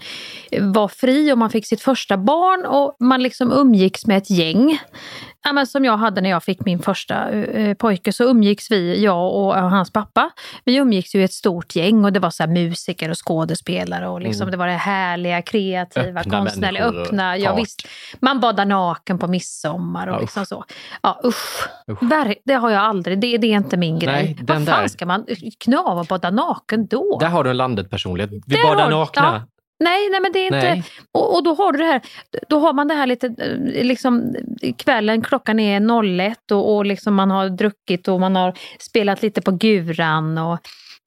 [0.62, 4.80] var fri och man fick sitt första barn och man liksom umgicks med ett gäng.
[5.48, 9.04] Ja, men som jag hade när jag fick min första eh, pojke så umgicks vi,
[9.04, 10.30] jag och, och hans pappa.
[10.64, 14.22] Vi umgicks ju i ett stort gäng och det var så musiker och skådespelare och
[14.22, 14.52] liksom, Mm.
[14.52, 17.38] det var det härliga, kreativa, Öppna konstnärliga, öppna.
[17.38, 17.88] Ja, visst.
[18.20, 20.64] Man badar naken på midsommar och Ja, liksom så.
[21.02, 21.68] Ja, usch.
[21.88, 24.14] Ver- det har jag aldrig, det, det är inte min grej.
[24.24, 25.26] Nej, Vad fan där- ska man
[25.60, 27.18] knava och bada naken då?
[27.20, 28.30] Där har du en landet personlighet.
[28.48, 29.24] Vi Där badar har- nakna.
[29.48, 29.52] ja.
[29.80, 30.90] Nej, nej men det är inte...
[31.12, 32.02] Och, och då har du det här,
[32.50, 34.36] då har man det här lite, eh, liksom
[34.78, 35.80] kvällen, klockan är
[36.20, 40.60] 01 och, och liksom man har druckit och man har spelat lite på guran och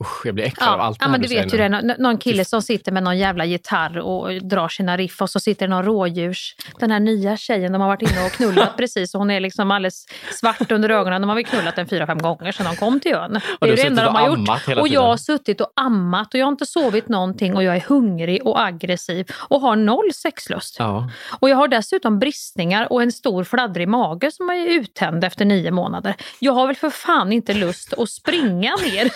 [0.04, 1.68] Usch, jag blir äcklad av Ja, allt ja här men du du vet ju säger
[1.68, 1.82] det.
[1.82, 5.40] Nå- någon kille som sitter med någon jävla gitarr och drar sina riff och så
[5.40, 6.54] sitter det någon rådjurs...
[6.80, 9.70] Den här nya tjejen, de har varit inne och knullat precis och hon är liksom
[9.70, 10.06] alldeles
[10.40, 11.20] svart under ögonen.
[11.22, 13.40] De har väl knullat en fyra, fem gånger sedan de kom till ön.
[13.60, 14.78] Det är det enda de har gjort.
[14.80, 17.80] Och jag har suttit och ammat och jag har inte sovit någonting och jag är
[17.80, 20.76] hungrig och aggressiv och har noll sexlust.
[20.78, 21.10] Ja.
[21.40, 25.70] Och jag har dessutom bristningar och en stor fladdrig mage som är uttänd efter nio
[25.70, 26.14] månader.
[26.38, 29.10] Jag har väl för fan inte lust att springa ner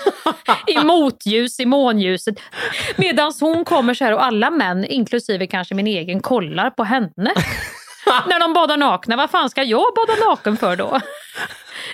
[0.73, 2.35] i motljus, i månljuset.
[2.97, 7.11] Medan hon kommer så här och alla män, inklusive kanske min egen, kollar på henne.
[8.27, 9.17] När de badar nakna.
[9.17, 11.01] Vad fan ska jag bada naken för då?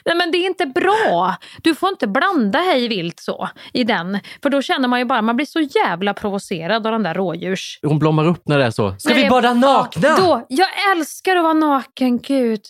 [0.04, 1.36] Nej men det är inte bra.
[1.62, 4.18] Du får inte blanda hej vilt så i den.
[4.42, 7.78] För då känner man ju bara, man blir så jävla provocerad av den där rådjurs...
[7.82, 8.94] Hon blommar upp när det är så.
[8.98, 10.08] Ska Nej, vi bada nakna?
[10.08, 12.60] Ja, då, jag älskar att vara naken, gud.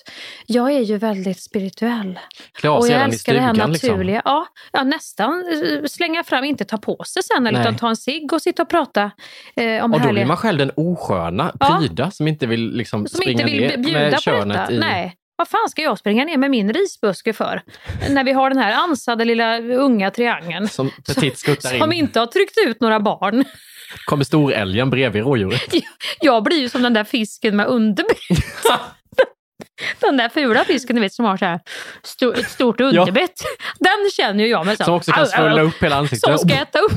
[0.47, 2.19] Jag är ju väldigt spirituell.
[2.53, 3.73] Klä av och jag älskar det här liksom.
[3.73, 4.23] naturliga.
[4.25, 7.97] Ja, ja, nästan eh, slänga fram, inte ta på sig sen, eller, utan ta en
[7.97, 9.11] cigg och sitta och prata
[9.57, 10.13] eh, om Och då härliga...
[10.13, 11.79] blir man själv den osköna, Ja.
[11.81, 14.79] pryda, som inte vill liksom som springa inte vill ner med könet i...
[14.79, 15.15] Nej.
[15.39, 17.63] Vad fan ska jag springa ner med min risbuske för?
[18.11, 20.69] När vi har den här ansade lilla unga triangeln.
[20.69, 21.99] Som petit skuttar Som in.
[21.99, 23.45] inte har tryckt ut några barn.
[24.07, 25.63] Kommer storälgen bredvid rådjuret.
[26.21, 28.19] Jag blir ju som den där fisken med underbett.
[30.01, 31.61] Den där fula fisken du vet som har så här
[32.03, 33.33] sto- ett stort underbett.
[33.79, 34.85] Den känner ju jag mig som.
[34.85, 35.67] Som också kan svullna au.
[35.69, 36.39] upp hela ansiktet.
[36.39, 36.93] Som ska äta upp.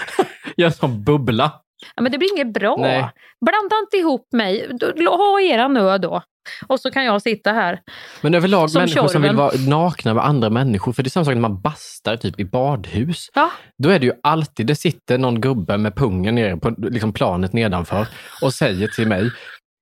[0.56, 1.50] Gör som bubbla.
[1.96, 2.76] Ja, men det blir inget bra.
[2.78, 3.10] Nej.
[3.46, 4.78] Blanda inte ihop mig.
[5.06, 6.22] Ha era nöd då.
[6.66, 7.80] Och så kan jag sitta här.
[8.20, 9.22] Men överlag Som människor som Tjorven.
[9.22, 10.92] vill vara nakna med andra människor.
[10.92, 13.30] För det är samma sak när man bastar typ i badhus.
[13.34, 13.50] Ja.
[13.82, 17.52] Då är det ju alltid, det sitter någon gubbe med pungen nere på liksom planet
[17.52, 18.08] nedanför
[18.42, 19.30] och säger till mig.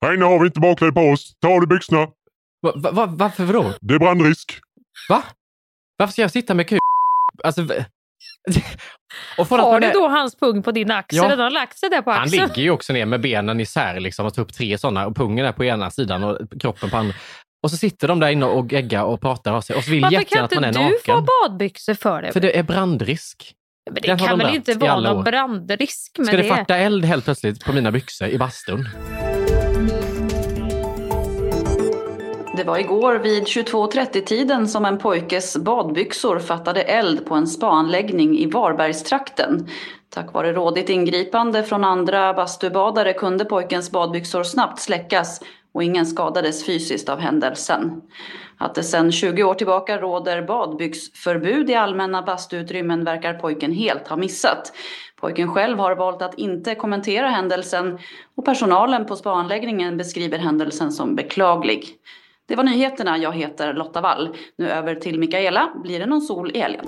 [0.03, 1.33] Nej, nu har vi inte bakkläder på oss.
[1.41, 2.07] Ta av dig byxorna.
[2.63, 3.73] Va, va, va, varför då?
[3.81, 4.59] Det är brandrisk.
[5.09, 5.23] Va?
[5.97, 6.81] Varför ska jag sitta med kuk?
[7.45, 7.63] Alltså...
[9.39, 11.17] och att Har du då hans pung på din axel?
[11.17, 11.29] Ja.
[11.29, 12.43] Den har lagt sig där på Han axeln.
[12.49, 15.47] ligger ju också ner med benen isär liksom och tar upp tre sådana och pungen
[15.47, 17.15] är på ena sidan och kroppen på andra.
[17.63, 20.03] Och så sitter de där inne och geggar och pratar av sig och så vill
[20.03, 21.27] Varför kan jättegärna att man är inte du naken.
[21.27, 22.33] få badbyxor för det?
[22.33, 23.53] För det är brandrisk.
[23.91, 26.49] Men det Den kan de väl inte vara någon brandrisk med Ska det det?
[26.49, 28.89] farta eld helt plötsligt på mina byxor i bastun?
[32.57, 38.47] Det var igår vid 22.30-tiden som en pojkes badbyxor fattade eld på en spaanläggning i
[38.47, 39.69] Varbergstrakten.
[40.11, 45.41] Tack vare rådigt ingripande från andra bastubadare kunde pojkens badbyxor snabbt släckas
[45.75, 48.03] och ingen skadades fysiskt av händelsen.
[48.59, 54.17] Att det sedan 20 år tillbaka råder badbyxförbud i allmänna bastuutrymmen verkar pojken helt ha
[54.17, 54.73] missat.
[55.21, 57.99] Pojken själv har valt att inte kommentera händelsen
[58.37, 61.99] och personalen på spaanläggningen beskriver händelsen som beklaglig.
[62.49, 63.19] Det var nyheterna.
[63.19, 64.37] Jag heter Lotta Wall.
[64.59, 65.73] Nu över till Mikaela.
[65.83, 66.85] Blir det någon sol i helgen?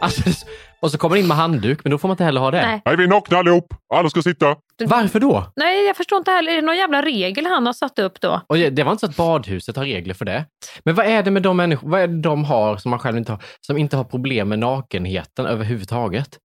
[0.00, 0.46] Alltså,
[0.80, 2.66] och så kommer in med handduk, men då får man inte heller ha det.
[2.66, 2.82] Nej.
[2.84, 3.74] Nej, vi är nakna allihop.
[3.94, 4.56] Alla ska sitta.
[4.86, 5.52] Varför då?
[5.56, 6.52] Nej, jag förstår inte heller.
[6.52, 8.40] Är det någon jävla regel han har satt upp då?
[8.46, 10.44] Och det var inte så att badhuset har regler för det.
[10.84, 13.18] Men vad är det med de människor, vad är det de har som man själv
[13.18, 16.38] inte har, som inte har problem med nakenheten överhuvudtaget?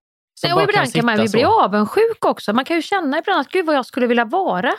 [0.44, 2.54] Nej, och ibland kan man ju bli avundsjuk också.
[2.54, 4.74] Man kan ju känna ibland att gud vad jag skulle vilja vara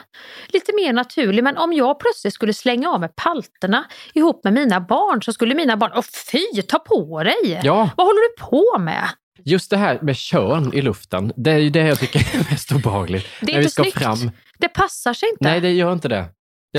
[0.46, 1.44] lite mer naturlig.
[1.44, 3.84] Men om jag plötsligt skulle slänga av med palterna
[4.14, 7.61] ihop med mina barn så skulle mina barn, åh fy, ta på dig!
[7.62, 7.90] Ja.
[7.96, 9.09] Vad håller du på med?
[9.44, 12.72] Just det här med kön i luften, det är ju det jag tycker är mest
[12.72, 13.26] obehagligt.
[13.40, 13.98] Det är när vi inte ska snyggt.
[13.98, 14.30] fram.
[14.59, 15.44] Det passar sig inte.
[15.44, 16.24] Nej, det gör inte det.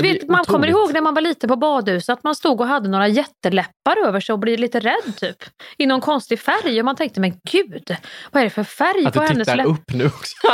[0.02, 2.88] Vet, man kommer ihåg när man var liten på badhuset att man stod och hade
[2.88, 5.36] några jätteläppar över sig och blev lite rädd typ.
[5.78, 7.96] I någon konstig färg och man tänkte men gud,
[8.32, 9.70] vad är det för färg Att på du hennes tittar läppar?
[9.70, 10.36] upp nu också.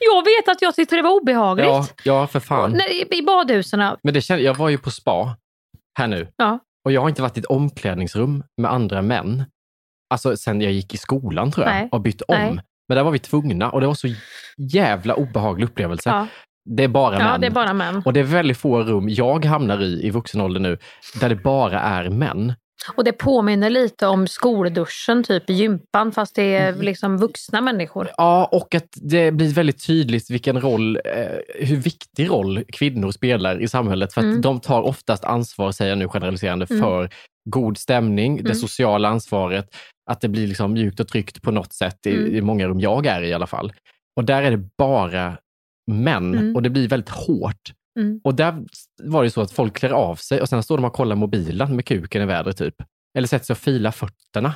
[0.00, 1.66] Jag vet att jag tyckte det var obehagligt.
[1.66, 2.72] Ja, ja, för fan.
[2.72, 3.96] När, i, I badhusen.
[4.02, 5.36] Men det kände, jag var ju på spa
[5.98, 6.58] här nu Ja.
[6.84, 9.44] och jag har inte varit i ett omklädningsrum med andra män.
[10.10, 11.88] Alltså sen jag gick i skolan tror jag Nej.
[11.92, 12.34] och bytt om.
[12.38, 12.60] Nej.
[12.88, 14.08] Men där var vi tvungna och det var så
[14.56, 16.10] jävla obehaglig upplevelse.
[16.10, 16.26] Ja.
[16.64, 17.40] Det är bara Ja, män.
[17.40, 18.02] det är bara män.
[18.04, 20.78] Och det är väldigt få rum jag hamnar i i vuxen ålder nu
[21.20, 22.52] där det bara är män.
[22.96, 26.80] Och det påminner lite om skolduschen typ i gympan fast det är Mm.
[26.82, 28.08] liksom vuxna människor.
[28.16, 33.62] Ja, och att det blir väldigt tydligt vilken roll, eh, hur viktig roll kvinnor spelar
[33.62, 34.12] i samhället.
[34.12, 34.40] För att Mm.
[34.40, 36.82] de tar oftast ansvar, säger jag nu generaliserande, Mm.
[36.82, 37.08] för
[37.50, 38.54] god stämning, det Mm.
[38.54, 39.66] sociala ansvaret,
[40.10, 42.34] att det blir liksom mjukt och tryggt på något sätt i, Mm.
[42.36, 43.72] i många rum jag är i i alla fall.
[44.16, 45.36] Och där är det bara
[45.86, 46.56] män Mm.
[46.56, 47.72] och det blir väldigt hårt.
[47.98, 48.20] Mm.
[48.24, 48.64] Och där
[49.02, 51.76] var det så att folk klär av sig och sen står de och kollar mobilen
[51.76, 52.74] med kuken i vädret typ.
[53.18, 54.54] Eller sätter sig och filar fötterna.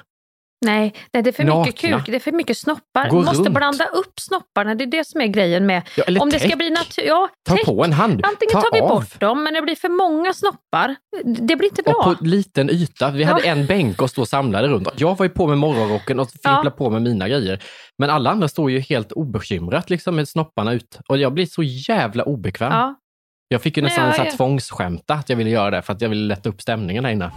[0.66, 1.98] Nej, nej, det är för mycket Nakna.
[1.98, 3.10] kuk, det är för mycket snoppar.
[3.10, 3.54] Gå Du måste runt.
[3.54, 5.82] blanda upp snopparna, det är det som är grejen med...
[5.96, 6.58] Ja, eller om det ska täck.
[6.58, 7.02] bli natur...
[7.06, 7.64] Ja, Ta täck.
[7.66, 8.20] på en hand.
[8.24, 8.88] Antingen Ta tar vi av.
[8.88, 11.92] bort dem, men det blir för många snoppar, det blir inte bra.
[11.94, 13.10] Och på liten yta.
[13.10, 13.52] Vi hade Ja.
[13.52, 14.88] en bänk och stå samlade runt.
[14.96, 16.70] Jag var ju på med morgonrocken och fipplade Ja.
[16.70, 17.62] på med mina grejer.
[17.98, 20.98] Men alla andra står ju helt obekymrat liksom med snopparna ut.
[21.08, 22.72] Och jag blir så jävla obekväm.
[22.72, 22.94] Ja.
[23.48, 26.00] Jag fick ju nästan jag- här jag- tvångsskämta att jag ville göra det för att
[26.00, 27.30] jag ville lätta upp stämningen där inne.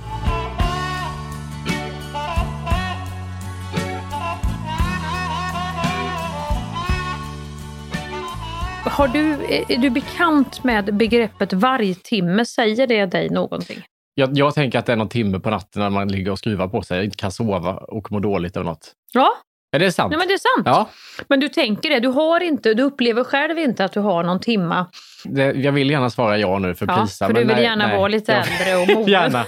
[9.02, 9.32] Har du,
[9.70, 12.45] är du bekant med begreppet vargtimme?
[12.45, 13.82] Säger det dig någonting?
[14.14, 16.68] Jag, jag tänker att det är någon timme på natten när man ligger och skruvar
[16.68, 18.91] på sig, inte kan sova och mår dåligt eller något.
[19.14, 19.34] Ja,
[19.76, 20.10] Är det sant?
[20.12, 20.68] Nej, men det är sant.
[20.68, 20.89] Ja,
[21.28, 24.39] Men du tänker det, du har inte, du upplever själv inte att du har någon
[24.39, 24.86] timma.
[25.26, 27.26] det, jag vill gärna svara ja nu för Ja, prisa.
[27.28, 27.97] för men du vill nej, gärna nej.
[27.97, 29.12] vara lite äldre och mogen.
[29.12, 29.45] Gärna.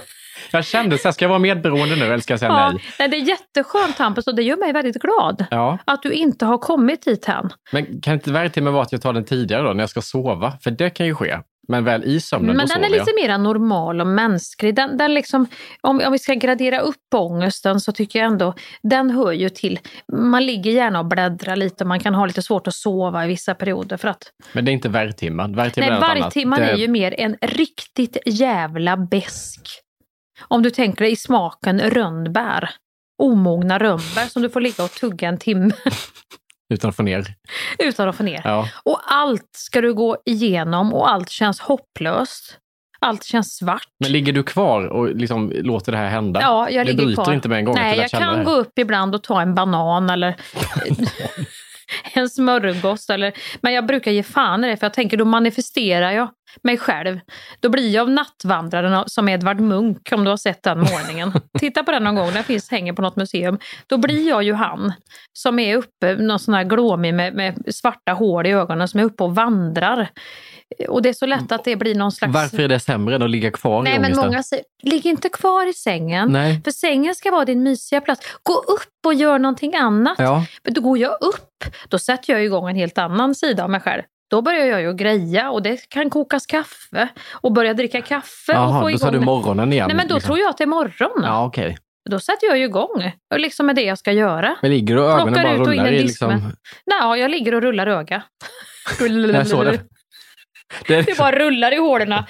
[0.54, 2.84] Jag kände så här, ska jag vara medberoende nu eller ska jag säga Ja, nej?
[3.00, 5.46] nej, det är jätteskönt Hampus och det gör mig väldigt glad.
[5.52, 5.78] Ja.
[5.86, 7.50] Att du inte har kommit dit än.
[7.72, 10.54] Men kan inte vargtimmen vara att jag tar den tidigare då när jag ska sova?
[10.64, 11.38] För det kan ju ske.
[11.68, 14.76] Men väl i sömnen, Men den är lite mer normal och mänsklig.
[14.76, 15.48] Den, den liksom,
[15.82, 19.80] om, om vi ska gradera upp ångesten så tycker jag ändå den hör ju till.
[20.14, 23.28] Man ligger gärna och bläddrar lite och man kan ha lite svårt att sova i
[23.28, 23.98] vissa perioder.
[23.98, 24.24] För att,
[24.54, 25.56] Men det är inte vargtimmen.
[25.56, 29.83] Vargtimmen nej, är är ju mer en riktigt jävla besk.
[30.48, 32.70] Om du tänker dig i smaken rönnbär.
[33.24, 35.72] Omogna rönnbär som du får ligga och tugga en timme
[36.74, 37.36] Utan att få ner.
[37.80, 38.42] utan att få ner.
[38.44, 38.70] Ja.
[38.86, 42.58] Och allt ska du gå igenom och allt känns hopplöst.
[43.00, 43.88] Allt känns svart.
[44.00, 46.42] Men ligger du kvar och liksom låter det här hända?
[46.42, 47.34] Ja, jag ligger bryter kvar.
[47.34, 50.10] inte med en gång Nej, du jag kan gå upp ibland och ta en banan
[50.10, 50.36] eller
[52.20, 53.10] en smörgås.
[53.10, 56.30] Eller, men jag brukar ge fan i det för jag tänker då manifesterar jag
[56.62, 57.20] mig själv.
[57.60, 61.32] Då blir jag nattvandraren som Edvard Munch om du har sett den målningen.
[61.60, 63.60] Titta på den någon gång, den finns, hänger på något museum.
[63.88, 64.94] Då blir jag ju han
[65.34, 69.04] som är uppe, någon sån här glåmig med, med svarta hål i ögonen som är
[69.04, 70.10] uppe och vandrar.
[70.88, 72.34] Och det är så lätt att det blir någon slags...
[72.34, 74.26] Varför är det sämre än att ligga kvar i Nej men ångesten?
[74.26, 76.32] många säger, ligg inte kvar i sängen.
[76.32, 76.62] Nej.
[76.64, 78.28] För sängen ska vara din mysiga plats.
[78.44, 80.16] Gå upp och gör någonting annat.
[80.18, 80.46] Ja.
[80.64, 83.80] Men då går jag upp, då sätter jag igång en helt annan sida av mig
[83.80, 84.02] själv.
[84.30, 88.58] Då börjar jag ju greja och det kan kokas kaffe och börja dricka kaffe och
[88.58, 89.00] Jaha, få då igång...
[89.00, 89.88] tar du morgonen igen.
[89.88, 90.28] Nej men då liksom.
[90.28, 91.24] tror jag att det är morgon.
[91.24, 91.78] Ja, okej.
[92.10, 94.56] Då sätter jag ju igång och liksom med det jag ska göra.
[94.62, 96.32] Men ligger du och ögonen Plockar bara och rullar i liksom...
[96.86, 98.24] Nej, ja, jag ligger och rullar öga.
[99.34, 99.82] Jag såg det.
[100.88, 102.24] Det är Det bara rullar i hålen.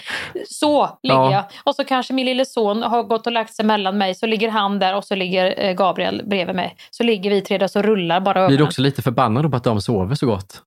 [0.47, 1.31] Så ligger Ja.
[1.31, 1.43] jag.
[1.63, 4.15] Och så kanske min lille son har gått och lagt sig mellan mig.
[4.15, 6.75] Så ligger han där och så ligger eh, Gabriel bredvid mig.
[6.91, 8.67] Så ligger vi tre där så rullar bara Blir du ögonen.
[8.67, 10.61] också lite förbannad på att de sover så gott?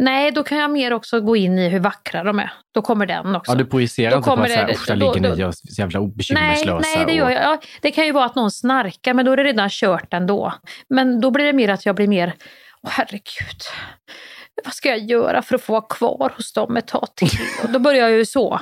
[0.00, 2.52] Nej, då kan jag mer också gå in i hur vackra de är.
[2.74, 3.52] Då kommer den också.
[3.52, 5.54] Ja, du projicerar inte på att så här, det- "Usch, där då- ligger ni och
[5.54, 6.88] så jävla Nej, bekymmerslösa.
[6.96, 7.42] nej, det gör och- jag.
[7.42, 10.52] Ja, det kan ju vara att någon snarkar, men då är det redan kört ändå.
[10.88, 12.34] Men då blir det mer att jag blir mer,
[12.82, 13.60] åh herregud,
[14.64, 17.28] vad ska jag göra för att få vara kvar hos dem ett tag till?
[17.62, 18.60] Och då börjar jag ju så.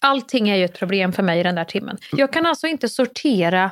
[0.00, 1.98] Allting är ju ett problem för mig i den där timmen.
[2.12, 3.70] Jag kan alltså inte sortera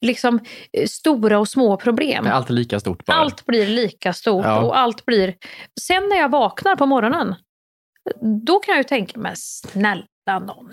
[0.00, 0.40] liksom,
[0.72, 2.26] eh, stora och små problem.
[2.32, 3.16] Allt är lika stort bara.
[3.16, 4.60] Allt blir lika stort Ja.
[4.60, 5.34] och allt blir...
[5.80, 7.34] Sen när jag vaknar på morgonen,
[8.46, 10.04] då kan jag ju tänka, men snälla
[10.46, 10.70] nån.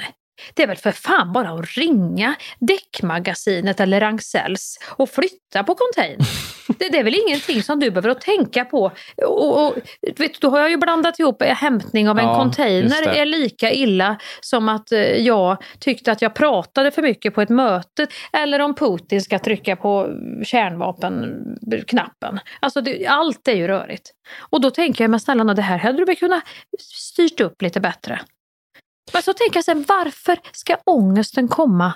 [0.53, 6.25] Det är väl för fan bara att ringa Däckmagasinet eller Ragn-Sells och flytta på containern.
[6.79, 8.91] Det, det är väl ingenting som du behöver att tänka på.
[9.25, 9.75] Och, och,
[10.17, 13.71] vet, då har jag ju blandat ihop eh, hämtning av en Ja, container är lika
[13.71, 18.59] illa som att eh, jag tyckte att jag pratade för mycket på ett möte eller
[18.59, 20.09] om Putin ska trycka på
[20.43, 22.39] kärnvapenknappen.
[22.59, 24.11] Alltså det, allt är ju rörigt.
[24.39, 26.43] Och då tänker jag, men snälla det här hade du väl kunnat
[26.79, 28.21] styrt upp lite bättre.
[29.13, 31.93] Men så tänker jag sen, varför ska ångesten komma?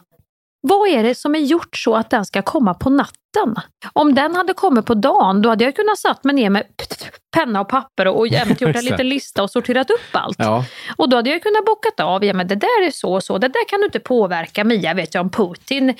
[0.61, 3.17] Vad är det som är gjort så att den ska komma på natten?
[3.93, 6.63] Om den hade kommit på dagen, då hade jag kunnat satt mig ner med
[7.35, 10.37] penna och papper och jämt gjort en liten lista och sorterat upp allt.
[10.39, 10.65] Ja.
[10.97, 13.37] Och då hade jag kunnat bockat av, ja men det där är så och så,
[13.37, 15.93] det där kan du inte påverka Mia, vet jag om Putin,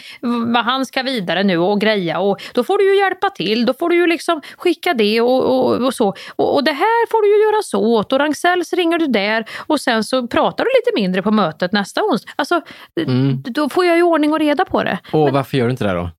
[0.53, 3.73] vad han ska vidare nu och greja och då får du ju hjälpa till, då
[3.73, 6.13] får du ju liksom skicka det och, och, och så.
[6.36, 9.82] Och, det här får du ju göra så åt och Ragn-Sells ringer du där och
[9.82, 12.32] sen så pratar du lite mindre på mötet nästa onsdag.
[12.36, 12.61] Alltså,
[12.99, 13.43] Mm.
[13.45, 14.99] då får jag ju ordning och reda på det.
[15.11, 16.09] Och varför gör du inte det då?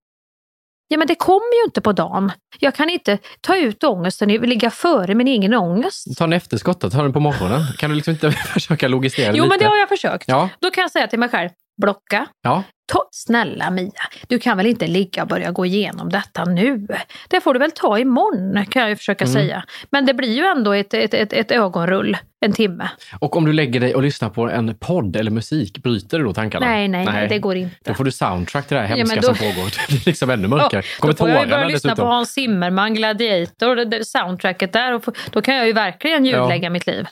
[0.88, 2.32] Ja men det kommer ju inte på dagen.
[2.58, 6.18] Jag kan inte ta ut ångesten, ligga före min egen ångest.
[6.18, 7.60] Ta en efterskott då, ta den på morgonen.
[7.78, 9.48] Kan du liksom inte försöka logisera Jo lite?
[9.48, 10.24] men det har jag försökt.
[10.28, 10.48] Ja.
[10.60, 11.50] Då kan jag säga till mig själv,
[11.82, 12.26] blocka.
[12.42, 12.62] Ja.
[12.92, 13.90] Ta, snälla Mia,
[14.28, 16.86] du kan väl inte ligga och börja gå igenom detta nu?
[17.28, 19.32] Det får du väl ta imorgon, kan jag ju försöka Mm.
[19.34, 19.64] säga.
[19.90, 22.88] Men det blir ju ändå ett, ett, ett, ett ögonrull, en timme.
[23.18, 26.32] Och om du lägger dig och lyssnar på en podd eller musik, bryter du då
[26.34, 26.66] tankarna?
[26.66, 27.76] Nej, nej, nej, det går inte.
[27.84, 29.64] Då får du soundtrack till det här Ja, hemska men då- som pågår.
[29.88, 30.82] Det blir liksom ännu mörkare.
[30.84, 32.04] Ja, Kommer då får jag ju börja lyssna på.
[32.04, 34.92] Hans Zimmerman, Gladiator, soundtracket där.
[34.94, 37.06] Och då kan jag ju verkligen ljudlägga mitt liv.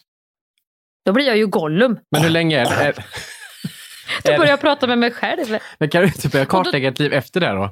[1.05, 1.99] Då blir jag ju Gollum.
[2.11, 2.93] Men hur länge är det?
[4.25, 5.59] Då börjar jag prata med mig själv.
[5.79, 7.69] men kan du inte börja kartlägga ett liv efter det då?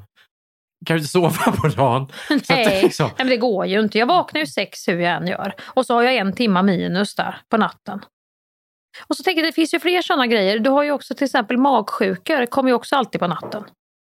[0.86, 2.06] Kan du inte sova på dagen?
[2.28, 3.98] Det Nej, liksom- nej, men det går ju inte.
[3.98, 5.54] Jag vaknar ju sex hur jag än gör.
[5.64, 8.00] Och så har jag en timma minus där på natten.
[9.06, 10.58] Och så tänker jag, det finns ju fler sådana grejer.
[10.58, 13.64] Du har ju också till exempel magsjukor, kommer ju också alltid på natten.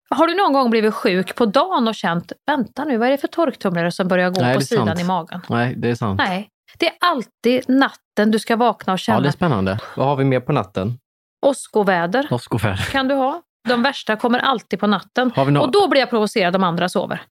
[0.09, 3.17] Har du någon gång blivit sjuk på dagen och känt, vänta nu, vad är det
[3.17, 4.99] för torktumlare som börjar gå Nej, på sidan sant.
[4.99, 5.41] i magen?
[5.49, 6.17] Nej, det är sant.
[6.17, 6.49] Nej,
[6.79, 9.19] det är alltid natten du ska vakna och Ja, känna.
[9.19, 9.79] det är spännande.
[9.97, 10.99] Vad har vi mer på natten?
[11.43, 12.87] Åskoväder Åskoväder.
[12.91, 13.41] kan du ha.
[13.67, 15.31] De värsta kommer alltid på natten.
[15.35, 17.21] Har vi nå- Och då blir jag provocerad om andra sover.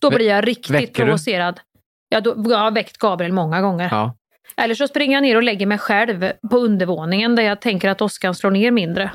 [0.00, 1.60] Då blir jag riktigt provocerad.
[2.08, 3.88] Ja, då, jag har väckt Gabriel många gånger.
[3.90, 4.16] Ja.
[4.56, 8.00] Eller så springer jag ner och lägger mig själv på undervåningen där jag tänker att
[8.00, 9.10] Oskar slår ner mindre.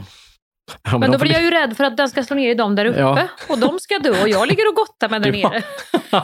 [0.83, 2.53] Ja, Men de då blir jag ju rädd för att den ska slå ner i
[2.53, 2.99] dem där uppe.
[2.99, 3.27] Ja.
[3.49, 5.63] Och de ska dö och jag ligger och gottar mig där nere.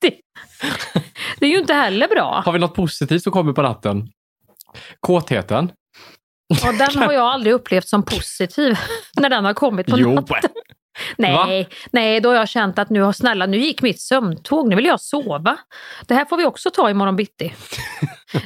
[0.00, 0.14] det,
[1.38, 2.42] det är ju inte heller bra.
[2.44, 4.08] Har vi något positivt som kommer på natten?
[5.00, 5.72] Kåtheten?
[6.66, 8.78] Och den har jag aldrig upplevt som positiv
[9.20, 10.14] när den har kommit på Jo.
[10.14, 10.50] natten.
[11.16, 14.84] Nej, nej, då har jag känt att nu snälla, nu gick mitt sömntåg, nu vill
[14.84, 15.58] jag sova.
[16.06, 17.54] Det här får vi också ta imorgon bitti.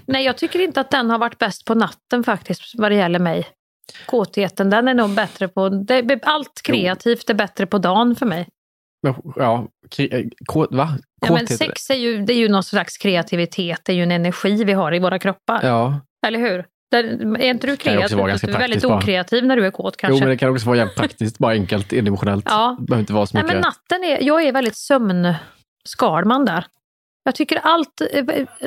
[0.06, 3.18] nej, jag tycker inte att den har varit bäst på natten faktiskt vad det gäller
[3.18, 3.46] mig.
[4.06, 8.48] Kåtheten, den är nog bättre på, det, allt kreativt är bättre på dagen för mig.
[9.36, 10.88] Ja, eh, kå, va?
[11.20, 11.58] Ja, men Kåthet?
[11.58, 14.72] sex är ju, det är ju någon slags kreativitet, det är ju en energi vi
[14.72, 15.60] har i våra kroppar.
[15.62, 16.00] Ja.
[16.26, 16.66] Eller hur?
[16.94, 17.04] Där,
[17.40, 18.18] är inte du kreativ?
[18.18, 18.98] vara Du är väldigt bara.
[18.98, 20.14] okreativ när du är kåt kanske.
[20.14, 22.44] Jo, men det kan också vara jävligt praktiskt, bara enkelt, endimensionellt.
[22.48, 22.76] Ja.
[22.80, 23.54] Det behöver inte vara så Nej, mycket.
[23.54, 26.66] men natten är, jag är väldigt sömnskalman där.
[27.24, 28.00] Jag tycker allt,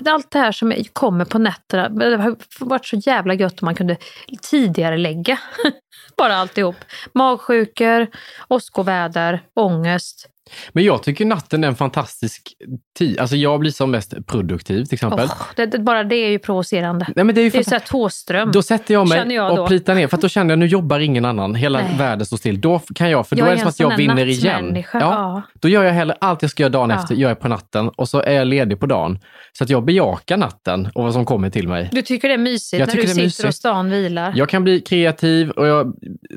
[0.09, 3.75] allt det här som kommer på nätterna, det har varit så jävla gött om man
[3.75, 3.97] kunde
[4.41, 5.39] tidigare lägga
[6.17, 6.75] Bara alltihop.
[7.13, 8.07] Magsjukor,
[8.47, 10.29] åskoväder, ångest.
[10.71, 12.53] Men jag tycker natten är en fantastisk
[12.97, 13.19] tid.
[13.19, 15.27] Alltså jag blir som mest produktiv till exempel.
[15.31, 17.05] Åh, det, det, bara det är ju provocerande.
[17.15, 18.51] Nej, men det är ju det är fanta- så här tåström.
[18.51, 19.61] Då sätter jag mig jag då.
[19.61, 21.55] och plitar ner, för då känner jag nu jobbar ingen annan.
[21.55, 21.95] Hela Nej.
[21.97, 22.61] världen står still.
[22.61, 24.53] Då kan jag, för då Jag är är det som att jag vinner igen.
[24.53, 25.41] nattsmänniska, ja.
[25.61, 26.95] Då gör jag hellre allt jag ska göra dagen Ja.
[26.95, 29.19] efter, gör jag på natten och så är jag ledig på dagen.
[29.57, 31.89] Så att jag bejakar natten och vad som kommer till mig.
[31.91, 34.33] Du tycker det är mysigt Jag när du sitter och stan vilar?
[34.35, 35.93] Jag kan bli kreativ och jag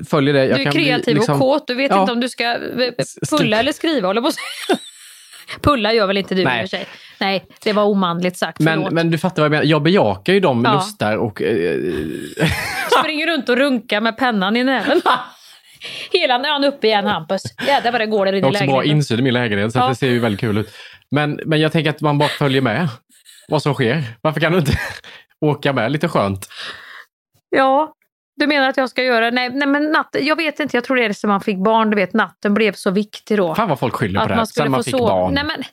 [0.09, 0.45] följer det.
[0.45, 1.67] Jag du är kreativ bli, liksom, och kåt.
[1.67, 2.01] Du vet Ja.
[2.01, 2.57] inte om du ska
[3.31, 4.35] pulla eller skriva, håller på att.
[5.61, 6.61] Pulla gör väl inte du Nej.
[6.61, 6.85] i och för sig?
[7.19, 8.59] Nej, det var omanligt sagt.
[8.59, 8.91] Men, Förlåt.
[8.93, 9.63] men du fattar vad jag menar.
[9.65, 10.73] Jag bejakar ju de Ja.
[10.73, 11.41] lustar och...
[11.41, 11.75] Eh,
[12.99, 15.01] Springer runt och runkar med pennan i näven.
[16.11, 17.43] Hela näven upp igen Hampus.
[17.67, 19.73] Jädrar vad det går där jag inne har i också bra insyn i min lägenhet
[19.73, 19.87] så Ja.
[19.87, 20.73] det ser ju väldigt kul ut.
[21.11, 22.87] Men, men jag tänker att man bara följer med
[23.47, 24.03] vad som sker.
[24.21, 24.79] Varför kan du inte
[25.45, 26.49] åka med lite skönt?
[27.49, 27.93] Ja,
[28.41, 29.29] du menar att jag ska göra...
[29.29, 31.89] Nej, nej men natten, jag vet inte, jag tror det är som man fick barn,
[31.89, 33.55] du vet natten blev så viktig då.
[33.55, 34.39] Fan vad folk skyller på Att det här.
[34.39, 35.09] man skulle Sen man få fick sova.
[35.09, 35.33] barn.
[35.33, 35.63] Nej, men,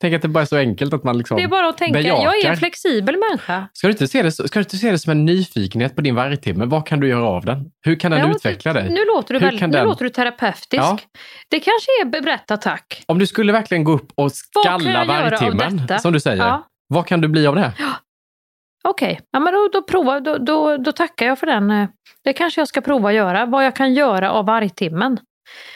[0.00, 2.00] Tänk att det bara är så enkelt att man liksom det är bara att tänka,
[2.00, 2.50] jag är bejakar.
[2.50, 3.68] en flexibel människa.
[3.72, 6.14] Ska du, inte se det, ska du inte se det som en nyfikenhet på din
[6.14, 6.64] vargtimme?
[6.64, 7.64] Vad kan du göra av den?
[7.84, 8.90] Hur kan den Ja, utveckla dig?
[8.90, 10.66] Nu låter du, Hur väldigt, nu den- låter du terapeutisk.
[10.82, 10.98] Ja.
[11.48, 13.02] Det kanske är berätta-tack.
[13.06, 16.46] Om du skulle verkligen gå upp och skalla vargtimmen, som du säger.
[16.46, 16.68] Ja.
[16.88, 17.72] Vad kan du bli av det?
[18.88, 21.70] Okej, ja, men då, då, prova, då, då, då tackar jag för den.
[21.70, 21.88] eh,
[22.24, 25.18] Det kanske jag ska prova att göra, vad jag kan göra av vargtimmen.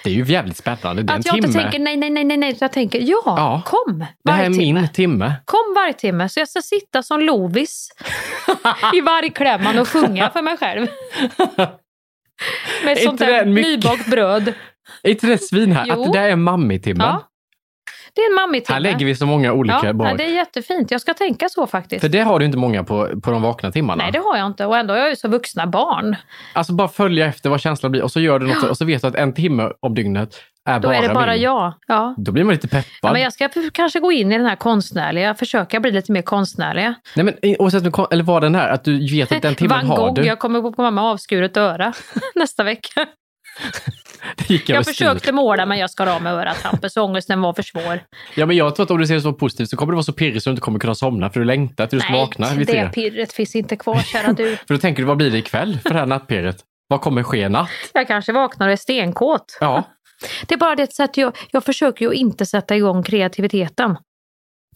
[0.04, 1.02] Det är ju jävligt spännande.
[1.02, 1.46] Det är Att en jag timme.
[1.48, 2.56] inte tänker nej, nej, nej, nej, nej.
[2.60, 3.62] Jag tänker ja, Ja.
[3.66, 4.80] kom det här är vargtimme.
[4.80, 5.32] min timme.
[5.44, 7.88] Kom vargtimme, så jag ska sitta som Lovis
[8.94, 10.86] i vargklämman och sjunga för mig själv.
[12.84, 14.54] Med ett sånt där nybakt bröd.
[15.02, 15.84] Är inte det svin här?
[15.86, 15.92] Jo.
[16.02, 17.06] Att det där är mammitimmen.
[17.06, 17.27] Ja,
[18.14, 18.74] Det är en mammitimme.
[18.74, 20.90] Här lägger vi så många olika ja, ja, det är jättefint.
[20.90, 22.00] Jag ska tänka så faktiskt.
[22.00, 24.02] För det har du inte många på, på de vakna timmarna.
[24.02, 24.66] Nej, det har jag inte.
[24.66, 26.16] Och ändå är jag ju så vuxna barn.
[26.52, 29.02] Alltså bara följa efter vad känslan blir och så gör du något och så vet
[29.02, 30.34] du att en timme om dygnet
[30.68, 31.42] är Då bara är det bara min.
[31.42, 31.72] jag.
[31.86, 32.14] Ja.
[32.18, 32.84] Då blir man lite peppad.
[33.02, 36.22] Ja, men jag ska kanske gå in i den här konstnärliga, försöka bli lite mer
[36.22, 36.94] konstnärlig.
[37.16, 39.96] Nej, men oavsett eller vad den är, att du vet att den timmen Van har
[39.96, 40.26] Gogh, du.
[40.26, 41.92] jag kommer komma med avskuret öra
[42.34, 43.06] nästa vecka.
[44.48, 44.92] Jag styr.
[44.92, 48.00] försökte måla men jag skar av med örat Hampus, ångesten var för svår.
[48.34, 50.02] Ja, men jag tror att om du ser det så positivt så kommer det vara
[50.02, 52.54] så pirrigt så du inte kommer kunna somna för du längtar till du ska vakna
[52.54, 54.56] vid det pirret finns inte kvar kära du.
[54.56, 56.64] För då tänker du, vad blir det ikväll för det här nattpirret?
[56.88, 57.68] Vad kommer ske natt?
[57.94, 59.58] Jag kanske vaknar och är stenkåt.
[59.60, 59.82] Ja,
[60.46, 63.96] Det är bara det sätt jag, jag försöker ju inte sätta igång kreativiteten.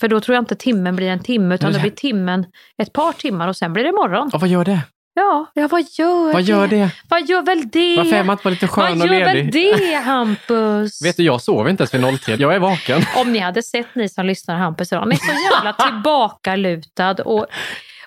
[0.01, 2.47] För då tror jag inte timmen blir en timme utan då det- blir timmen
[2.83, 4.31] ett par timmar och sen blir det morgon.
[4.35, 4.81] och vad gör det?
[5.15, 6.91] Ja, ja vad gör Vad gör det?
[7.09, 7.97] Vad gör väl det?
[7.97, 9.75] Varför är man inte bara lite skön Vad och gör väl ledig?
[9.79, 11.03] det Hampus?
[11.05, 12.35] Vet du, jag sover inte ens vid 03.
[12.39, 13.03] Jag är vaken.
[13.17, 17.47] Om ni hade sett ni som lyssnar Hampus idag, han är så jävla tillbakalutad och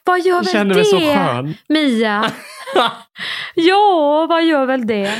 [0.03, 0.75] vad gör Jag väl känner det?
[0.75, 1.53] mig så skön.
[1.69, 2.31] Mia?
[3.55, 5.13] ja, vad gör väl det?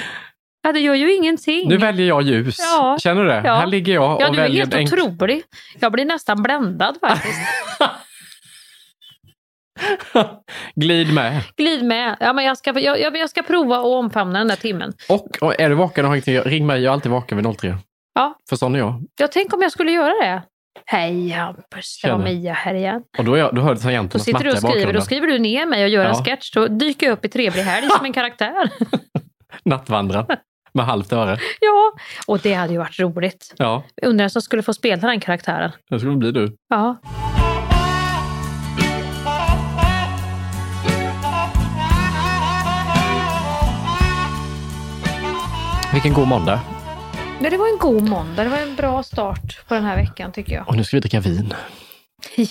[0.63, 1.69] Ja, det gör ju ingenting.
[1.69, 2.57] Nu väljer jag ljus.
[2.59, 2.97] Ja.
[3.01, 3.41] Känner du det?
[3.45, 3.55] Ja.
[3.55, 5.43] Här ligger jag och Ja, du är väljer helt en enk- otrolig.
[5.79, 7.39] Jag blir nästan bländad faktiskt.
[10.75, 11.41] Glid med.
[11.57, 12.17] Glid med.
[12.19, 14.93] Ja, men jag, ska, jag, jag, jag ska prova att omfamna den där timmen.
[15.09, 16.81] Och, och är du vaken och har ingenting, ring mig.
[16.81, 17.77] Jag är alltid vaken vid 03.
[18.15, 18.35] Ja.
[18.49, 19.03] För sån är jag.
[19.19, 20.41] Jag tänker om jag skulle göra det.
[20.85, 22.17] Hej Hampus, det var.
[22.23, 23.01] Mia här igen.
[23.17, 25.01] Och då, är jag, då hör du tangenterna smatta i och skriver, då bakgrunden.
[25.01, 26.23] skriver du ner mig och gör en Ja.
[26.23, 26.51] sketch.
[26.51, 28.69] Då dyker jag upp i Trevlig helg som en karaktär.
[29.65, 30.25] Nattvandrar
[30.73, 31.37] med halvt öre.
[31.61, 31.93] ja,
[32.27, 33.53] och det hade ju varit roligt.
[33.57, 35.71] Ja, Undrar vem som skulle få spela den karaktären.
[35.89, 36.55] det skulle bli du.
[36.69, 36.95] Ja.
[45.95, 46.61] Vilken god måndag.
[47.41, 48.43] Men det var en god måndag.
[48.43, 50.67] Det var en bra start på den här veckan tycker jag.
[50.69, 51.53] Och nu ska vi dricka vin.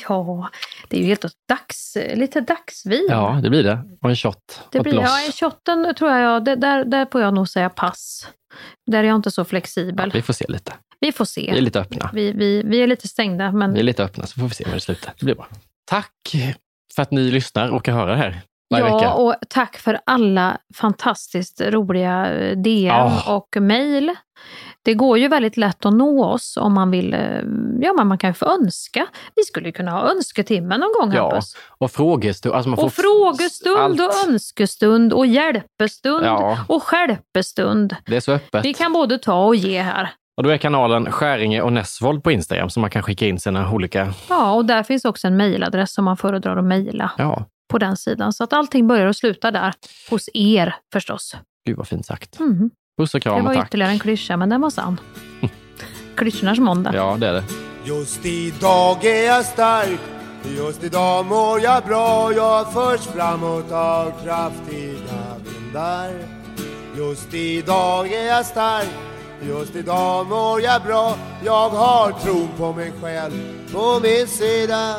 [0.09, 0.51] Ja,
[0.89, 3.07] det är ju helt dags, lite dagsvin.
[3.11, 3.85] Ja, det blir det.
[4.03, 4.61] Och en shot.
[4.73, 7.49] Det och blir, ja, i shotten tror jag, ja, det, där, där får jag nog
[7.49, 8.29] säga pass.
[8.87, 10.11] Där är jag inte så flexibel.
[10.15, 10.73] Vi får se lite.
[11.01, 11.51] Vi får se.
[11.53, 12.11] Vi är lite öppna.
[12.13, 14.65] Vi, vi, vi är lite stängda, men Vi är lite öppna så får vi se
[14.65, 15.15] var det slutar.
[15.19, 15.49] Det blir bra.
[15.85, 16.35] Tack
[16.95, 19.13] för att ni lyssnar och kan höra det här varje ja, vecka.
[19.13, 23.23] och tack för alla fantastiskt roliga eh, DM Ja.
[23.37, 24.11] och mejl.
[24.83, 27.21] Det går ju väldigt lätt att nå oss om man vill, eh,
[27.81, 29.07] ja men man kan ju få önska.
[29.37, 31.57] Vi skulle ju kunna ha önsketimmen någon gång Ja, Hampus.
[31.79, 32.55] och frågestund.
[32.55, 34.01] Alltså Och frågestund allt.
[34.01, 36.59] och önskestund och hjälpestund Ja.
[36.69, 37.97] och skälpestund.
[38.07, 38.65] Det är så öppet.
[38.65, 40.11] Vi kan både ta och ge här.
[40.37, 43.71] Och då är kanalen Skäringe och Nessvold på Instagram så man kan skicka in sina
[43.73, 44.13] olika...
[44.29, 47.45] Ja, och där finns också en mejladress som man föredrar att mejla Ja,
[47.75, 48.33] på den sidan.
[48.33, 49.75] Så att allting börjar och slutar där.
[50.11, 51.37] Hos er förstås.
[51.67, 52.41] gud vad fint sagt.
[52.41, 52.71] Mm.
[52.99, 53.69] Puss och Det kram var och tack.
[53.69, 55.01] ytterligare en klyscha, men den var sann.
[56.17, 56.93] Klyschornas måndag.
[56.95, 57.45] Ja, det är det.
[57.85, 60.01] Just idag är jag stark
[60.57, 66.11] Just idag mår jag bra Jag förs framåt av kraftiga vindar
[66.97, 68.89] Just idag är jag stark
[69.49, 73.33] Just idag mår jag bra Jag har tron på mig själv
[73.73, 74.97] på min sida